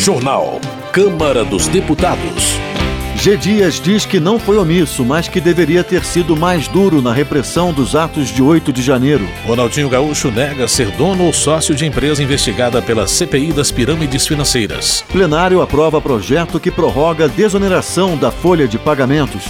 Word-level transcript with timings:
Jornal. 0.00 0.58
Câmara 0.94 1.44
dos 1.44 1.68
Deputados. 1.68 2.56
G. 3.16 3.36
Dias 3.36 3.78
diz 3.78 4.06
que 4.06 4.18
não 4.18 4.38
foi 4.38 4.56
omisso, 4.56 5.04
mas 5.04 5.28
que 5.28 5.42
deveria 5.42 5.84
ter 5.84 6.06
sido 6.06 6.34
mais 6.34 6.66
duro 6.68 7.02
na 7.02 7.12
repressão 7.12 7.70
dos 7.70 7.94
atos 7.94 8.30
de 8.30 8.42
8 8.42 8.72
de 8.72 8.80
janeiro. 8.80 9.28
Ronaldinho 9.44 9.90
Gaúcho 9.90 10.30
nega 10.30 10.66
ser 10.66 10.90
dono 10.92 11.26
ou 11.26 11.34
sócio 11.34 11.74
de 11.74 11.84
empresa 11.84 12.22
investigada 12.22 12.80
pela 12.80 13.06
CPI 13.06 13.52
das 13.52 13.70
pirâmides 13.70 14.26
financeiras. 14.26 15.04
Plenário 15.12 15.60
aprova 15.60 16.00
projeto 16.00 16.58
que 16.58 16.70
prorroga 16.70 17.26
a 17.26 17.28
desoneração 17.28 18.16
da 18.16 18.30
folha 18.30 18.66
de 18.66 18.78
pagamentos. 18.78 19.42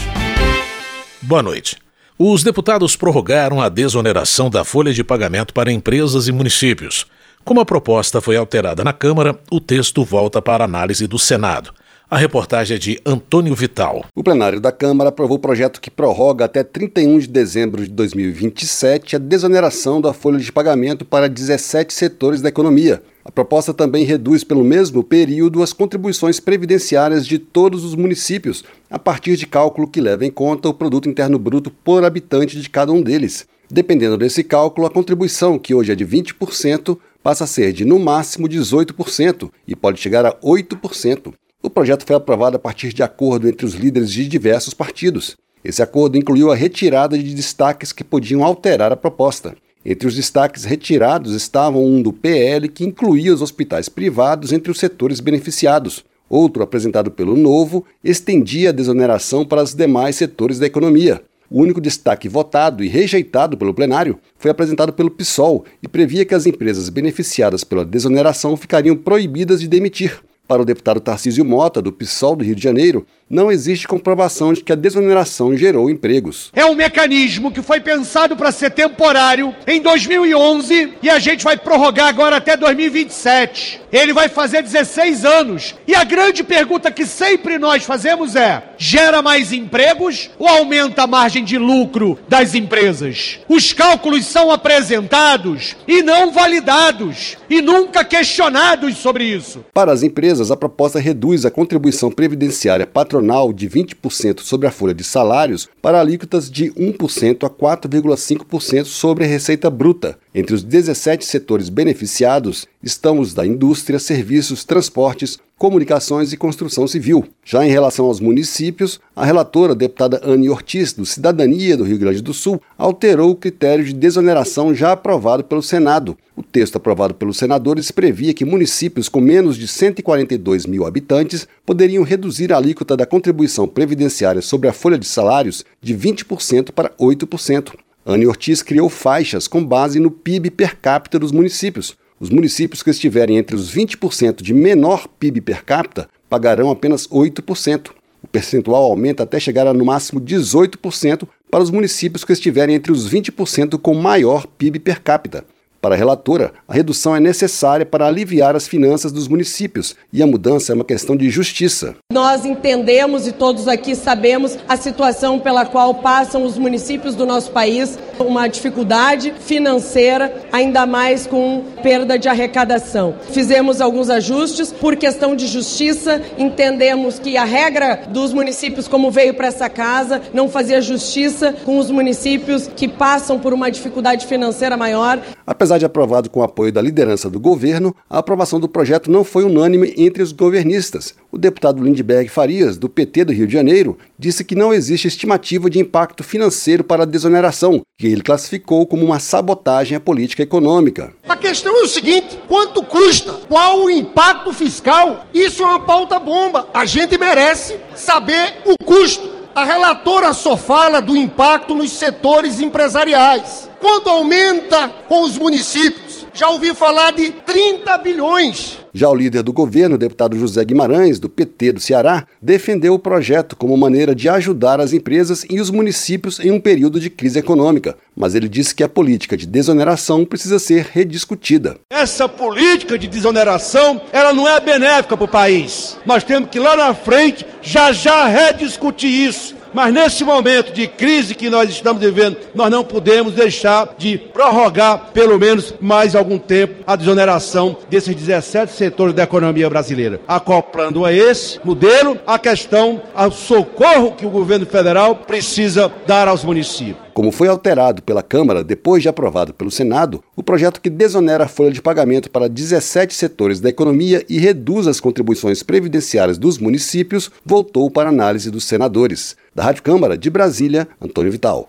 Boa 1.23 1.45
noite. 1.45 1.77
Os 2.19 2.43
deputados 2.43 2.97
prorrogaram 2.97 3.61
a 3.61 3.69
desoneração 3.69 4.51
da 4.51 4.65
folha 4.65 4.93
de 4.93 5.05
pagamento 5.05 5.55
para 5.55 5.71
empresas 5.71 6.27
e 6.27 6.33
municípios. 6.33 7.07
Como 7.45 7.61
a 7.61 7.65
proposta 7.65 8.21
foi 8.21 8.37
alterada 8.37 8.85
na 8.85 8.93
Câmara, 8.93 9.39
o 9.51 9.61
texto 9.61 10.05
volta 10.05 10.41
para 10.43 10.65
análise 10.65 11.07
do 11.07 11.19
Senado. 11.19 11.73
A 12.09 12.19
reportagem 12.19 12.77
é 12.77 12.79
de 12.79 13.01
Antônio 13.05 13.55
Vital. 13.55 14.05
O 14.15 14.23
plenário 14.23 14.61
da 14.61 14.71
Câmara 14.71 15.09
aprovou 15.09 15.37
o 15.37 15.41
projeto 15.41 15.81
que 15.81 15.91
prorroga 15.91 16.45
até 16.45 16.63
31 16.63 17.19
de 17.21 17.29
dezembro 17.29 17.83
de 17.83 17.91
2027 17.91 19.17
a 19.17 19.19
desoneração 19.19 20.01
da 20.01 20.13
folha 20.13 20.39
de 20.39 20.53
pagamento 20.53 21.05
para 21.05 21.29
17 21.29 21.95
setores 21.95 22.43
da 22.43 22.49
economia. 22.49 23.03
A 23.25 23.33
proposta 23.33 23.73
também 23.73 24.05
reduz 24.05 24.45
pelo 24.45 24.65
mesmo 24.65 25.03
período 25.03 25.63
as 25.63 25.73
contribuições 25.73 26.41
previdenciárias 26.41 27.27
de 27.27 27.39
todos 27.39 27.85
os 27.85 27.95
municípios, 27.95 28.65
a 28.91 28.99
partir 28.99 29.37
de 29.37 29.47
cálculo 29.47 29.89
que 29.89 30.01
leva 30.01 30.27
em 30.27 30.31
conta 30.31 30.69
o 30.69 30.75
produto 30.75 31.09
interno 31.09 31.39
bruto 31.39 31.71
por 31.71 32.05
habitante 32.05 32.61
de 32.61 32.69
cada 32.69 32.93
um 32.93 33.01
deles. 33.01 33.47
Dependendo 33.71 34.19
desse 34.19 34.43
cálculo, 34.43 34.85
a 34.85 34.91
contribuição, 34.91 35.57
que 35.57 35.73
hoje 35.73 35.93
é 35.93 35.95
de 35.95 36.05
20%, 36.05 36.99
passa 37.23 37.45
a 37.45 37.47
ser 37.47 37.73
de 37.73 37.85
no 37.85 37.99
máximo 37.99 38.49
18% 38.49 39.51
e 39.67 39.77
pode 39.77 40.01
chegar 40.01 40.25
a 40.25 40.33
8%. 40.41 41.33
O 41.63 41.69
projeto 41.69 42.07
foi 42.07 42.17
aprovado 42.17 42.57
a 42.57 42.59
partir 42.59 42.93
de 42.93 43.03
acordo 43.03 43.49
entre 43.49 43.67
os 43.67 43.75
líderes 43.75 44.11
de 44.11 44.27
diversos 44.27 44.73
partidos. 44.73 45.37
Esse 45.63 45.83
acordo 45.83 46.17
incluiu 46.17 46.51
a 46.51 46.57
retirada 46.57 47.19
de 47.19 47.35
destaques 47.35 47.93
que 47.93 48.03
podiam 48.03 48.43
alterar 48.43 48.93
a 48.93 48.97
proposta. 48.97 49.55
Entre 49.85 50.09
os 50.09 50.15
destaques 50.15 50.65
retirados 50.65 51.35
estavam 51.35 51.85
um 51.85 52.03
do 52.03 52.13
PL 52.13 52.69
que 52.69 52.85
incluía 52.85 53.33
os 53.33 53.43
hospitais 53.43 53.89
privados 53.89 54.53
entre 54.53 54.71
os 54.71 54.79
setores 54.79 55.21
beneficiados. 55.21 56.05
Outro, 56.29 56.63
apresentado 56.63 57.11
pelo 57.11 57.37
Novo, 57.37 57.85
estendia 58.05 58.71
a 58.71 58.73
desoneração 58.73 59.45
para 59.45 59.63
os 59.63 59.75
demais 59.75 60.17
setores 60.17 60.59
da 60.59 60.67
economia. 60.67 61.23
O 61.53 61.61
único 61.63 61.81
destaque 61.81 62.29
votado 62.29 62.85
e 62.85 62.87
rejeitado 62.89 63.57
pelo 63.57 63.75
plenário 63.75 64.21
foi 64.39 64.53
apresentado 64.53 64.93
pelo 64.93 65.11
PSOL 65.11 65.65
e 65.83 65.89
previa 65.89 66.25
que 66.25 66.33
as 66.33 66.47
empresas 66.47 66.89
beneficiadas 66.89 67.65
pela 67.65 67.85
desoneração 67.85 68.57
ficariam 68.57 68.97
proibidas 68.97 69.61
de 69.61 69.67
demitir. 69.67 70.21
Para 70.47 70.63
o 70.63 70.65
deputado 70.65 71.01
Tarcísio 71.01 71.45
Mota, 71.45 71.83
do 71.83 71.93
PSOL 71.93 72.37
do 72.37 72.45
Rio 72.45 72.55
de 72.55 72.63
Janeiro, 72.63 73.05
não 73.31 73.53
existe 73.53 73.87
comprovação 73.87 74.53
de 74.53 74.61
que 74.61 74.73
a 74.73 74.75
desoneração 74.75 75.57
gerou 75.57 75.89
empregos. 75.89 76.51
É 76.53 76.67
um 76.67 76.75
mecanismo 76.75 77.53
que 77.53 77.63
foi 77.63 77.81
pensado 77.81 78.37
para 78.37 78.51
ser 78.51 78.71
temporário 78.71 79.55
em 79.69 79.81
2011 79.81 80.95
e 81.01 81.09
a 81.09 81.21
gente 81.21 81.45
vai 81.45 81.57
prorrogar 81.57 82.09
agora 82.09 82.37
até 82.37 82.57
2027. 82.57 83.83
Ele 83.93 84.13
vai 84.13 84.29
fazer 84.29 84.63
16 84.63 85.25
anos. 85.25 85.77
E 85.87 85.95
a 85.95 86.03
grande 86.03 86.43
pergunta 86.43 86.91
que 86.91 87.07
sempre 87.07 87.57
nós 87.59 87.85
fazemos 87.85 88.35
é: 88.35 88.65
gera 88.77 89.23
mais 89.23 89.53
empregos 89.53 90.31
ou 90.37 90.49
aumenta 90.49 91.05
a 91.05 91.07
margem 91.07 91.45
de 91.45 91.57
lucro 91.57 92.19
das 92.29 92.55
empresas? 92.55 93.39
Os 93.49 93.73
cálculos 93.73 94.27
são 94.27 94.51
apresentados 94.51 95.77
e 95.87 96.03
não 96.03 96.33
validados 96.33 97.37
e 97.49 97.61
nunca 97.63 98.05
questionados 98.05 98.97
sobre 98.97 99.25
isso. 99.25 99.65
Para 99.73 99.93
as 99.93 100.03
empresas, 100.03 100.51
a 100.51 100.57
proposta 100.57 100.99
reduz 100.99 101.45
a 101.45 101.51
contribuição 101.51 102.11
previdenciária 102.11 102.87
patronal 102.87 103.20
de 103.53 103.69
20% 103.69 104.41
sobre 104.41 104.67
a 104.67 104.71
folha 104.71 104.95
de 104.95 105.05
salários 105.05 105.69
para 105.81 106.01
alíquotas 106.01 106.51
de 106.51 106.73
1% 106.73 107.45
a 107.45 107.51
4,5% 107.51 108.85
sobre 108.85 109.25
a 109.25 109.29
receita 109.29 109.69
bruta. 109.71 110.19
Entre 110.33 110.55
os 110.55 110.63
17 110.63 111.25
setores 111.25 111.69
beneficiados 111.69 112.69
estão 112.81 113.19
os 113.19 113.35
da 113.35 113.45
indústria, 113.45 113.99
serviços, 113.99 114.65
transportes, 114.65 115.39
comunicações 115.59 116.33
e 116.33 116.37
construção 116.37 116.87
civil. 116.87 117.27
Já 117.45 117.67
em 117.67 117.71
relação 117.71 118.07
aos 118.07 118.21
municípios, 118.21 119.01
a 119.15 119.27
relatora, 119.27 119.73
a 119.73 119.75
deputada 119.75 120.21
Anne 120.23 120.49
Ortiz, 120.49 120.93
do 120.93 121.05
Cidadania 121.05 121.77
do 121.77 121.83
Rio 121.83 121.99
Grande 121.99 122.23
do 122.23 122.33
Sul, 122.33 122.63
alterou 122.79 123.31
o 123.31 123.35
critério 123.35 123.85
de 123.85 123.93
desoneração 123.93 124.73
já 124.73 124.93
aprovado 124.93 125.43
pelo 125.43 125.63
Senado. 125.63 126.17
O 126.37 126.45
texto 126.45 126.77
aprovado 126.77 127.13
pelos 127.13 127.37
senadores 127.37 127.91
previa 127.91 128.33
que 128.33 128.45
municípios 128.45 129.09
com 129.09 129.21
menos 129.21 129.57
de 129.57 129.67
142 129.67 130.65
mil 130.65 130.87
habitantes 130.87 131.47
poderiam 131.67 132.05
reduzir 132.05 132.53
a 132.53 132.57
alíquota 132.57 132.97
da 132.97 133.05
contribuição 133.05 133.67
previdenciária 133.67 134.41
sobre 134.41 134.69
a 134.69 134.73
folha 134.73 134.97
de 134.97 135.07
salários 135.07 135.65
de 135.83 135.93
20% 135.93 136.71
para 136.71 136.91
8%. 136.91 137.73
Anne 138.05 138.27
Ortiz 138.27 138.63
criou 138.63 138.89
faixas 138.89 139.47
com 139.47 139.65
base 139.65 140.01
no 140.01 140.11
PIB 140.11 140.51
per 140.51 140.77
capita 140.77 141.19
dos 141.19 141.33
municípios. 141.33 141.97
Os 142.19 142.31
municípios 142.31 142.83
que 142.83 142.91
estiverem 142.91 143.37
entre 143.37 143.55
os 143.55 143.75
20% 143.75 144.43
de 144.43 144.55
menor 144.55 145.07
PIB 145.07 145.43
per 145.43 145.65
capita 145.65 146.09
pagarão 146.29 146.71
apenas 146.71 147.07
8%. 147.09 147.91
O 148.23 148.29
percentual 148.29 148.85
aumenta 148.85 149.23
até 149.23 149.39
chegar 149.39 149.67
a 149.67 149.75
no 149.75 149.85
máximo 149.85 150.21
18% 150.21 151.29
para 151.51 151.63
os 151.63 151.71
municípios 151.71 152.25
que 152.25 152.33
estiverem 152.33 152.75
entre 152.75 152.91
os 152.91 153.11
20% 153.11 153.79
com 153.79 153.95
maior 153.95 154.47
PIB 154.47 154.79
per 154.79 155.03
capita. 155.03 155.45
Para 155.81 155.95
a 155.95 155.99
relatora, 155.99 156.53
a 156.69 156.75
redução 156.75 157.17
é 157.17 157.21
necessária 157.21 157.87
para 157.87 158.07
aliviar 158.07 158.55
as 158.55 158.69
finanças 158.69 159.11
dos 159.11 159.27
municípios 159.27 159.97
e 160.13 160.23
a 160.23 160.27
mudança 160.27 160.73
é 160.73 160.75
uma 160.75 160.85
questão 160.85 161.17
de 161.17 161.31
justiça. 161.31 161.97
Nós 162.13 162.45
entendemos 162.45 163.27
e 163.27 163.33
todos 163.33 163.67
aqui 163.67 163.95
sabemos 163.95 164.59
a 164.69 164.77
situação 164.77 165.39
pela 165.39 165.65
qual 165.65 165.95
passam 165.95 166.45
os 166.45 166.59
municípios 166.59 167.15
do 167.15 167.25
nosso 167.25 167.51
país, 167.53 167.99
uma 168.19 168.47
dificuldade 168.47 169.33
financeira, 169.41 170.47
ainda 170.53 170.85
mais 170.85 171.27
com 171.27 171.65
perda 171.83 172.19
de 172.19 172.29
arrecadação. 172.29 173.15
Fizemos 173.31 173.81
alguns 173.81 174.11
ajustes 174.11 174.71
por 174.71 174.97
questão 174.97 175.35
de 175.35 175.47
justiça, 175.47 176.21
entendemos 176.37 177.19
que 177.19 177.39
a 177.39 177.45
regra 177.45 178.03
dos 178.11 178.35
municípios, 178.35 178.87
como 178.87 179.11
veio 179.11 179.33
para 179.33 179.47
essa 179.47 179.71
casa, 179.71 180.21
não 180.35 180.47
fazia 180.47 180.83
justiça 180.83 181.55
com 181.65 181.79
os 181.79 181.91
municípios 181.91 182.69
que 182.69 182.87
passam 182.87 183.39
por 183.39 183.55
uma 183.55 183.71
dificuldade 183.71 184.27
financeira 184.27 184.77
maior. 184.77 185.19
Apesar 185.47 185.70
de 185.79 185.85
aprovado 185.85 186.31
com 186.31 186.41
o 186.41 186.43
apoio 186.43 186.73
da 186.73 186.81
liderança 186.81 187.29
do 187.29 187.41
governo, 187.41 187.95
a 188.09 188.19
aprovação 188.19 188.59
do 188.59 188.69
projeto 188.69 189.11
não 189.11 189.25
foi 189.25 189.45
unânime 189.45 189.95
entre 189.97 190.23
os 190.23 190.33
governistas. 190.33 191.15
O 191.33 191.39
deputado 191.39 191.83
Lindbergh 191.83 192.29
Farias, 192.29 192.77
do 192.77 192.89
PT 192.89 193.27
do 193.27 193.33
Rio 193.33 193.47
de 193.47 193.53
Janeiro, 193.53 193.99
disse 194.19 194.45
que 194.45 194.55
não 194.55 194.73
existe 194.73 195.09
estimativa 195.09 195.71
de 195.71 195.79
impacto 195.79 196.23
financeiro 196.23 196.83
para 196.85 197.03
a 197.03 197.07
desoneração, 197.07 197.83
que 197.99 198.07
ele 198.07 198.23
classificou 198.23 198.87
como 198.87 199.05
uma 199.05 199.19
sabotagem 199.19 199.97
à 199.97 200.01
política 200.01 200.43
econômica. 200.43 201.13
A 201.29 201.37
questão 201.37 201.77
é 201.79 201.83
o 201.83 201.89
seguinte: 201.89 202.39
quanto 202.49 202.83
custa? 202.83 203.33
Qual 203.49 203.85
o 203.85 203.91
impacto 203.91 204.53
fiscal? 204.53 205.27
Isso 205.33 205.63
é 205.63 205.67
uma 205.67 205.81
pauta 205.81 206.19
bomba. 206.19 206.69
A 206.75 206.85
gente 206.85 207.17
merece 207.19 207.77
saber 207.95 208.55
o 208.65 208.85
custo. 208.85 209.40
A 209.55 209.65
relatora 209.65 210.33
só 210.33 210.57
fala 210.57 211.01
do 211.01 211.17
impacto 211.17 211.75
nos 211.75 211.91
setores 211.93 212.61
empresariais. 212.61 213.69
Quando 213.81 214.09
aumenta 214.09 214.89
com 215.09 215.23
os 215.23 215.37
municípios? 215.37 216.10
Já 216.41 216.49
ouvi 216.49 216.75
falar 216.75 217.11
de 217.11 217.33
30 217.33 217.99
bilhões. 217.99 218.79
Já 218.95 219.11
o 219.11 219.15
líder 219.15 219.43
do 219.43 219.53
governo, 219.53 219.97
o 219.97 219.99
deputado 219.99 220.39
José 220.39 220.65
Guimarães, 220.65 221.19
do 221.21 221.29
PT 221.29 221.73
do 221.73 221.81
Ceará, 221.81 222.27
defendeu 222.41 222.95
o 222.95 222.99
projeto 222.99 223.55
como 223.55 223.77
maneira 223.77 224.15
de 224.15 224.27
ajudar 224.27 224.81
as 224.81 224.95
empresas 224.95 225.45
e 225.51 225.61
os 225.61 225.69
municípios 225.69 226.41
em 226.41 226.51
um 226.51 226.59
período 226.59 226.99
de 226.99 227.11
crise 227.11 227.39
econômica, 227.39 227.95
mas 228.17 228.35
ele 228.35 228.49
disse 228.49 228.75
que 228.75 228.83
a 228.83 228.89
política 228.89 229.37
de 229.37 229.47
desoneração 229.47 230.25
precisa 230.25 230.59
ser 230.59 230.89
rediscutida. 230.91 231.77
Essa 231.91 232.27
política 232.27 232.99
de 232.99 233.07
desoneração, 233.07 234.01
ela 234.11 234.33
não 234.33 234.49
é 234.49 234.59
benéfica 234.61 235.19
para 235.19 235.25
o 235.27 235.29
país. 235.29 235.99
Nós 236.07 236.25
temos 236.25 236.49
que 236.49 236.59
lá 236.59 236.75
na 236.75 236.95
frente 236.95 237.45
já 237.61 237.93
já 237.93 238.27
rediscutir 238.27 239.11
isso 239.11 239.60
mas 239.73 239.93
nesse 239.93 240.25
momento 240.25 240.73
de 240.73 240.87
crise 240.87 241.35
que 241.35 241.51
nós 241.51 241.71
estamos 241.71 242.03
vivendo, 242.03 242.37
nós 242.55 242.71
não 242.71 242.85
podemos 242.85 243.35
deixar 243.35 243.95
de 243.97 244.19
prorrogar 244.19 245.11
pelo 245.13 245.39
menos 245.39 245.75
mais 245.81 246.15
algum 246.15 246.39
tempo 246.39 246.83
a 246.87 246.97
desoneração 246.97 247.77
desses 247.89 248.15
17 248.15 248.73
setores 248.73 249.15
da 249.15 249.23
economia 249.23 249.69
brasileira, 249.69 250.21
acoplando 250.27 251.05
a 251.05 251.13
esse 251.13 251.61
modelo 251.65 252.19
a 252.27 252.39
questão 252.39 253.03
ao 253.15 253.31
socorro 253.31 254.13
que 254.13 254.27
o 254.27 254.31
governo 254.31 254.67
federal 254.67 255.15
precisa 255.15 255.91
dar 256.07 256.29
aos 256.29 256.45
municípios. 256.45 257.10
Como 257.13 257.33
foi 257.33 257.49
alterado 257.49 258.03
pela 258.03 258.23
Câmara 258.23 258.63
depois 258.63 259.03
de 259.03 259.09
aprovado 259.09 259.53
pelo 259.53 259.71
Senado, 259.71 260.23
o 260.37 260.43
projeto 260.43 260.81
que 260.81 260.89
desonera 260.89 261.45
a 261.45 261.49
folha 261.49 261.73
de 261.73 261.83
pagamento 261.83 262.31
para 262.31 262.49
17 262.49 263.13
setores 263.15 263.61
da 263.61 263.69
economia 263.69 264.25
e 264.29 264.39
reduz 264.39 264.87
as 264.87 265.01
contribuições 265.01 265.63
previdenciárias 265.63 266.39
dos 266.39 266.59
municípios 266.59 267.31
voltou 267.45 267.91
para 267.91 268.09
análise 268.09 268.51
dos 268.51 268.65
senadores. 268.65 269.37
Da 269.55 269.65
Rádio 269.65 269.83
Câmara 269.83 270.17
de 270.17 270.31
Brasília, 270.31 270.87
Antônio 271.01 271.33
Vital. 271.33 271.69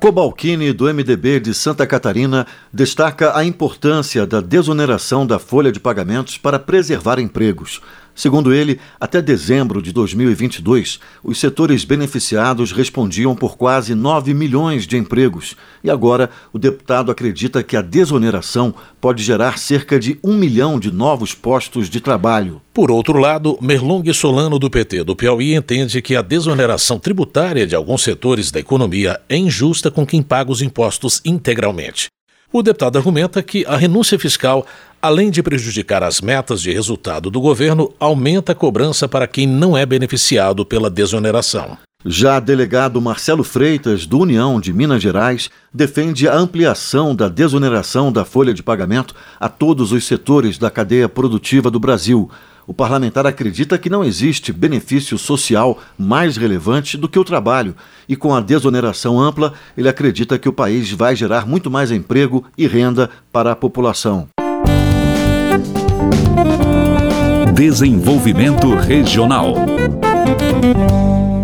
Cobalcini, 0.00 0.72
do 0.72 0.86
MDB 0.86 1.40
de 1.40 1.52
Santa 1.52 1.86
Catarina, 1.86 2.46
destaca 2.72 3.36
a 3.36 3.44
importância 3.44 4.26
da 4.26 4.40
desoneração 4.40 5.26
da 5.26 5.38
folha 5.38 5.70
de 5.70 5.78
pagamentos 5.78 6.38
para 6.38 6.58
preservar 6.58 7.18
empregos. 7.18 7.82
Segundo 8.20 8.52
ele, 8.52 8.78
até 9.00 9.22
dezembro 9.22 9.80
de 9.80 9.92
2022, 9.92 11.00
os 11.24 11.40
setores 11.40 11.86
beneficiados 11.86 12.70
respondiam 12.70 13.34
por 13.34 13.56
quase 13.56 13.94
9 13.94 14.34
milhões 14.34 14.86
de 14.86 14.98
empregos. 14.98 15.56
E 15.82 15.88
agora, 15.88 16.28
o 16.52 16.58
deputado 16.58 17.10
acredita 17.10 17.62
que 17.62 17.78
a 17.78 17.80
desoneração 17.80 18.74
pode 19.00 19.22
gerar 19.22 19.56
cerca 19.56 19.98
de 19.98 20.18
um 20.22 20.36
milhão 20.36 20.78
de 20.78 20.92
novos 20.92 21.32
postos 21.32 21.88
de 21.88 21.98
trabalho. 21.98 22.60
Por 22.74 22.90
outro 22.90 23.18
lado, 23.18 23.56
Merlong 23.58 24.12
Solano, 24.12 24.58
do 24.58 24.68
PT 24.68 25.02
do 25.02 25.16
Piauí, 25.16 25.54
entende 25.54 26.02
que 26.02 26.14
a 26.14 26.20
desoneração 26.20 26.98
tributária 26.98 27.66
de 27.66 27.74
alguns 27.74 28.02
setores 28.02 28.50
da 28.50 28.60
economia 28.60 29.18
é 29.30 29.36
injusta 29.38 29.90
com 29.90 30.04
quem 30.04 30.20
paga 30.20 30.52
os 30.52 30.60
impostos 30.60 31.22
integralmente. 31.24 32.10
O 32.52 32.64
deputado 32.64 32.98
argumenta 32.98 33.40
que 33.44 33.64
a 33.64 33.76
renúncia 33.76 34.18
fiscal, 34.18 34.66
além 35.00 35.30
de 35.30 35.42
prejudicar 35.42 36.02
as 36.02 36.20
metas 36.20 36.60
de 36.60 36.72
resultado 36.72 37.30
do 37.30 37.40
governo, 37.40 37.92
aumenta 37.98 38.52
a 38.52 38.54
cobrança 38.54 39.08
para 39.08 39.26
quem 39.26 39.46
não 39.46 39.76
é 39.76 39.84
beneficiado 39.84 40.64
pela 40.64 40.90
desoneração. 40.90 41.76
Já 42.04 42.40
delegado 42.40 43.00
Marcelo 43.00 43.44
Freitas, 43.44 44.06
do 44.06 44.20
União 44.20 44.58
de 44.58 44.72
Minas 44.72 45.02
Gerais, 45.02 45.50
defende 45.72 46.26
a 46.26 46.34
ampliação 46.34 47.14
da 47.14 47.28
desoneração 47.28 48.10
da 48.10 48.24
folha 48.24 48.54
de 48.54 48.62
pagamento 48.62 49.14
a 49.38 49.48
todos 49.48 49.92
os 49.92 50.06
setores 50.06 50.56
da 50.56 50.70
cadeia 50.70 51.08
produtiva 51.08 51.70
do 51.70 51.78
Brasil, 51.78 52.30
o 52.70 52.72
parlamentar 52.72 53.26
acredita 53.26 53.76
que 53.76 53.90
não 53.90 54.04
existe 54.04 54.52
benefício 54.52 55.18
social 55.18 55.76
mais 55.98 56.36
relevante 56.36 56.96
do 56.96 57.08
que 57.08 57.18
o 57.18 57.24
trabalho, 57.24 57.74
e 58.08 58.14
com 58.14 58.32
a 58.32 58.40
desoneração 58.40 59.20
ampla, 59.20 59.54
ele 59.76 59.88
acredita 59.88 60.38
que 60.38 60.48
o 60.48 60.52
país 60.52 60.88
vai 60.92 61.16
gerar 61.16 61.46
muito 61.46 61.68
mais 61.68 61.90
emprego 61.90 62.44
e 62.56 62.68
renda 62.68 63.10
para 63.32 63.50
a 63.50 63.56
população. 63.56 64.28
Desenvolvimento 67.60 68.74
Regional. 68.74 69.54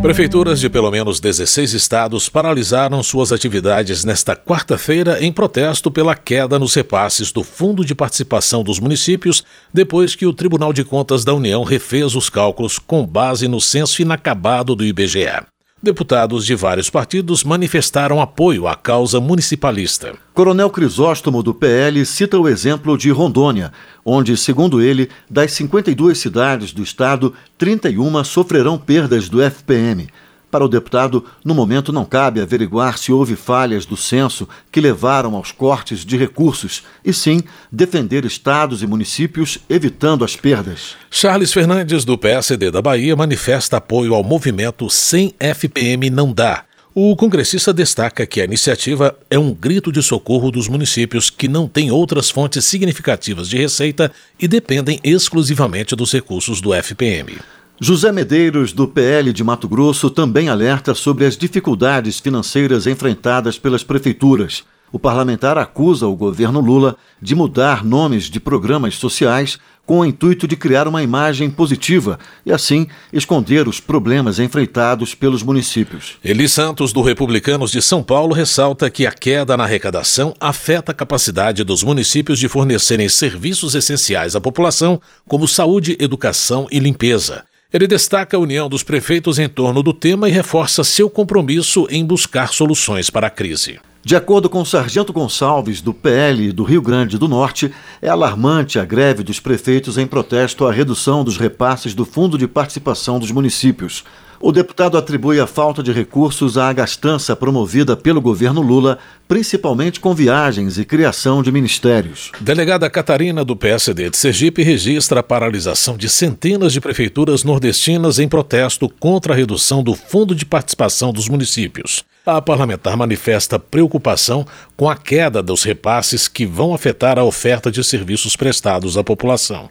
Prefeituras 0.01 0.59
de 0.59 0.71
pelo 0.71 0.91
menos 0.91 1.21
16 1.21 1.75
estados 1.75 2.27
paralisaram 2.31 3.03
suas 3.03 3.33
atividades 3.33 4.03
nesta 4.03 4.35
quarta-feira 4.35 5.23
em 5.23 5.31
protesto 5.31 5.91
pela 5.91 6.15
queda 6.15 6.59
nos 6.59 6.75
repasses 6.75 7.31
do 7.31 7.45
Fundo 7.45 7.85
de 7.85 7.95
Participação 7.95 8.65
dos 8.65 8.81
Municípios, 8.81 9.45
depois 9.75 10.15
que 10.15 10.25
o 10.25 10.33
Tribunal 10.33 10.73
de 10.73 10.85
Contas 10.85 11.23
da 11.23 11.35
União 11.35 11.63
refez 11.63 12.15
os 12.15 12.31
cálculos 12.31 12.79
com 12.79 13.07
base 13.07 13.47
no 13.47 13.61
censo 13.61 14.01
inacabado 14.01 14.75
do 14.75 14.87
IBGE. 14.87 15.56
Deputados 15.87 16.45
de 16.45 16.57
vários 16.57 16.91
partidos 16.91 17.45
manifestaram 17.45 18.21
apoio 18.21 18.67
à 18.67 18.75
causa 18.75 19.21
municipalista. 19.21 20.15
Coronel 20.35 20.69
Crisóstomo, 20.69 21.45
do 21.45 21.55
PL, 21.55 22.05
cita 22.05 22.37
o 22.37 22.49
exemplo 22.49 22.99
de 22.99 23.09
Rondônia, 23.11 23.73
onde, 24.05 24.37
segundo 24.37 24.83
ele, 24.83 25.09
das 25.31 25.53
52 25.53 26.19
cidades 26.19 26.73
do 26.73 26.83
estado, 26.83 27.33
31 27.57 28.25
sofrerão 28.25 28.77
perdas 28.77 29.29
do 29.29 29.41
FPM. 29.41 30.09
Para 30.51 30.65
o 30.65 30.69
deputado, 30.69 31.25
no 31.45 31.55
momento 31.55 31.93
não 31.93 32.05
cabe 32.05 32.41
averiguar 32.41 32.99
se 32.99 33.13
houve 33.13 33.35
falhas 33.35 33.85
do 33.85 33.97
censo 33.97 34.49
que 34.71 34.81
levaram 34.81 35.35
aos 35.35 35.51
cortes 35.51 36.05
de 36.05 36.17
recursos, 36.17 36.85
e 37.05 37.13
sim 37.13 37.43
defender 37.71 38.25
estados 38.25 38.83
e 38.83 38.87
municípios 38.87 39.59
evitando 39.69 40.25
as 40.25 40.37
perdas. 40.37 40.97
Charles 41.11 41.53
Fernandes, 41.53 42.05
do 42.05 42.17
PSD 42.17 42.71
da 42.71 42.81
Bahia, 42.81 43.17
manifesta 43.17 43.79
apoio 43.79 44.15
ao 44.15 44.23
movimento 44.23 44.89
Sem 44.89 45.35
FPM 45.39 46.11
Não 46.11 46.33
Dá. 46.33 46.65
O 46.95 47.15
congressista 47.15 47.75
destaca 47.75 48.25
que 48.25 48.41
a 48.41 48.45
iniciativa 48.45 49.15
é 49.29 49.39
um 49.39 49.53
grito 49.53 49.93
de 49.93 50.03
socorro 50.03 50.51
dos 50.51 50.67
municípios 50.67 51.29
que 51.29 51.47
não 51.47 51.69
têm 51.69 51.91
outras 51.91 52.31
fontes 52.31 52.65
significativas 52.65 53.51
de 53.51 53.59
receita 53.59 54.11
e 54.41 54.49
dependem 54.49 54.99
exclusivamente 55.05 55.95
dos 55.95 56.11
recursos 56.11 56.59
do 56.59 56.73
FPM. 56.73 57.37
José 57.79 58.11
Medeiros, 58.11 58.73
do 58.73 58.89
PL 58.89 59.35
de 59.35 59.45
Mato 59.45 59.69
Grosso, 59.69 60.09
também 60.09 60.49
alerta 60.49 60.95
sobre 60.95 61.27
as 61.27 61.37
dificuldades 61.37 62.19
financeiras 62.19 62.87
enfrentadas 62.87 63.59
pelas 63.59 63.85
prefeituras. 63.85 64.65
O 64.91 64.99
parlamentar 64.99 65.59
acusa 65.59 66.07
o 66.07 66.17
governo 66.17 66.59
Lula 66.59 66.97
de 67.21 67.35
mudar 67.35 67.85
nomes 67.85 68.31
de 68.31 68.41
programas 68.41 68.95
sociais 68.95 69.59
com 69.85 69.99
o 70.01 70.07
intuito 70.07 70.49
de 70.49 70.57
criar 70.57 70.89
uma 70.89 71.03
imagem 71.03 71.51
positiva 71.51 72.19
e, 72.47 72.53
assim, 72.53 72.87
esconder 73.13 73.69
os 73.69 73.79
problemas 73.79 74.39
enfrentados 74.39 75.15
pelos 75.15 75.43
municípios. 75.43 76.17
Eli 76.25 76.49
Santos, 76.49 76.95
do 76.95 77.03
Republicanos 77.03 77.71
de 77.71 77.83
São 77.83 78.03
Paulo, 78.03 78.35
ressalta 78.35 78.89
que 78.89 79.07
a 79.07 79.13
queda 79.13 79.55
na 79.55 79.65
arrecadação 79.65 80.35
afeta 80.41 80.93
a 80.93 80.95
capacidade 80.95 81.63
dos 81.63 81.83
municípios 81.83 82.39
de 82.39 82.49
fornecerem 82.49 83.09
serviços 83.11 83.75
essenciais 83.75 84.35
à 84.35 84.41
população, 84.41 84.99
como 85.29 85.47
saúde, 85.47 85.95
educação 86.01 86.67
e 86.73 86.79
limpeza. 86.79 87.45
Ele 87.77 87.87
destaca 87.87 88.39
a 88.39 88.41
união 88.41 88.71
dos 88.71 88.83
prefeitos 88.83 89.39
em 89.39 89.51
torno 89.51 89.83
do 89.83 89.93
tema 89.93 90.31
e 90.31 90.33
reforça 90.33 90.83
seu 90.83 91.11
compromisso 91.11 91.87
em 91.91 92.07
buscar 92.07 92.55
soluções 92.55 93.11
para 93.11 93.27
a 93.27 93.31
crise. 93.31 93.79
De 94.03 94.17
acordo 94.17 94.49
com 94.49 94.63
o 94.63 94.65
Sargento 94.65 95.13
Gonçalves, 95.13 95.83
do 95.83 95.93
PL 95.93 96.53
do 96.53 96.65
Rio 96.65 96.81
Grande 96.81 97.19
do 97.19 97.29
Norte, 97.29 97.71
é 98.01 98.09
alarmante 98.09 98.79
a 98.79 98.85
greve 98.87 99.23
dos 99.23 99.41
prefeitos 99.41 99.99
em 99.99 100.07
protesto 100.07 100.65
à 100.65 100.73
redução 100.73 101.23
dos 101.23 101.37
repasses 101.37 101.93
do 101.93 102.07
Fundo 102.07 102.39
de 102.39 102.49
Participação 102.49 103.19
dos 103.19 103.31
Municípios. 103.31 104.05
O 104.41 104.53
deputado 104.53 104.99
atribui 104.99 105.41
a 105.41 105.47
falta 105.47 105.83
de 105.83 105.93
recursos 105.93 106.59
à 106.59 106.73
gastança 106.73 107.35
promovida 107.35 107.97
pelo 107.97 108.21
governo 108.21 108.61
Lula, 108.61 108.99
principalmente 109.27 109.99
com 109.99 110.15
viagens 110.15 110.79
e 110.79 110.85
criação 110.85 111.43
de 111.43 111.51
ministérios. 111.51 112.31
Delegada 112.41 112.89
Catarina 112.91 113.45
do 113.45 113.57
PSD 113.57 114.11
de 114.11 114.17
Sergipe 114.17 114.63
registra 114.63 115.21
a 115.21 115.23
paralisação 115.23 115.97
de 115.97 116.09
centenas 116.09 116.73
de 116.73 116.81
prefeituras 116.81 117.45
nordestinas 117.45 118.19
em 118.19 118.29
protesto 118.29 118.89
contra 118.89 119.33
a 119.33 119.37
redução 119.37 119.83
do 119.83 119.95
Fundo 119.95 120.35
de 120.35 120.45
Participação 120.45 121.13
dos 121.13 121.29
Municípios. 121.29 122.05
A 122.25 122.43
parlamentar 122.43 122.97
manifesta 122.97 123.59
preocupação 123.59 124.45
com 124.77 124.91
a 124.91 124.97
queda 124.97 125.43
dos 125.43 125.63
repasses 125.63 126.27
que 126.27 126.45
vão 126.45 126.75
afetar 126.75 127.19
a 127.19 127.25
oferta 127.25 127.71
de 127.71 127.83
serviços 127.85 128.35
prestados 128.37 128.99
à 128.99 129.05
população. 129.05 129.71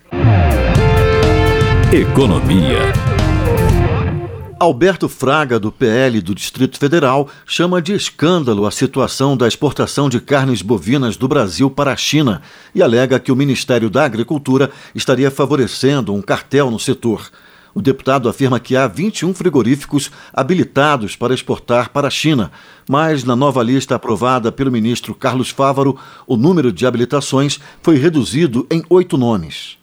Economia. 1.92 3.15
Alberto 4.58 5.10
Fraga, 5.10 5.60
do 5.60 5.70
PL 5.70 6.22
do 6.22 6.34
Distrito 6.34 6.80
Federal, 6.80 7.28
chama 7.46 7.82
de 7.82 7.94
escândalo 7.94 8.66
a 8.66 8.72
situação 8.72 9.36
da 9.36 9.50
exportação 9.50 10.08
de 10.08 10.22
carnes 10.22 10.62
bovinas 10.62 11.18
do 11.18 11.28
Brasil 11.28 11.70
para 11.70 11.92
a 11.92 11.98
China 11.98 12.42
e 12.74 12.82
alega 12.82 13.20
que 13.20 13.34
o 13.34 13.36
Ministério 13.36 13.90
da 13.90 14.06
Agricultura 14.06 14.72
estaria 14.96 15.30
favorecendo 15.30 16.14
um 16.14 16.22
cartel 16.22 16.72
no 16.72 16.80
setor. 16.80 17.30
O 17.74 17.82
deputado 17.82 18.30
afirma 18.30 18.58
que 18.58 18.78
há 18.78 18.88
21 18.88 19.34
frigoríficos 19.34 20.10
habilitados 20.34 21.18
para 21.18 21.34
exportar 21.34 21.90
para 21.90 22.08
a 22.08 22.12
China, 22.12 22.50
mas 22.90 23.26
na 23.26 23.36
nova 23.36 23.62
lista 23.62 23.96
aprovada 23.96 24.54
pelo 24.54 24.72
ministro 24.72 25.14
Carlos 25.14 25.50
Fávaro, 25.50 25.98
o 26.26 26.38
número 26.38 26.72
de 26.72 26.88
habilitações 26.88 27.60
foi 27.82 27.98
reduzido 27.98 28.66
em 28.72 28.82
oito 28.90 29.18
nomes. 29.18 29.78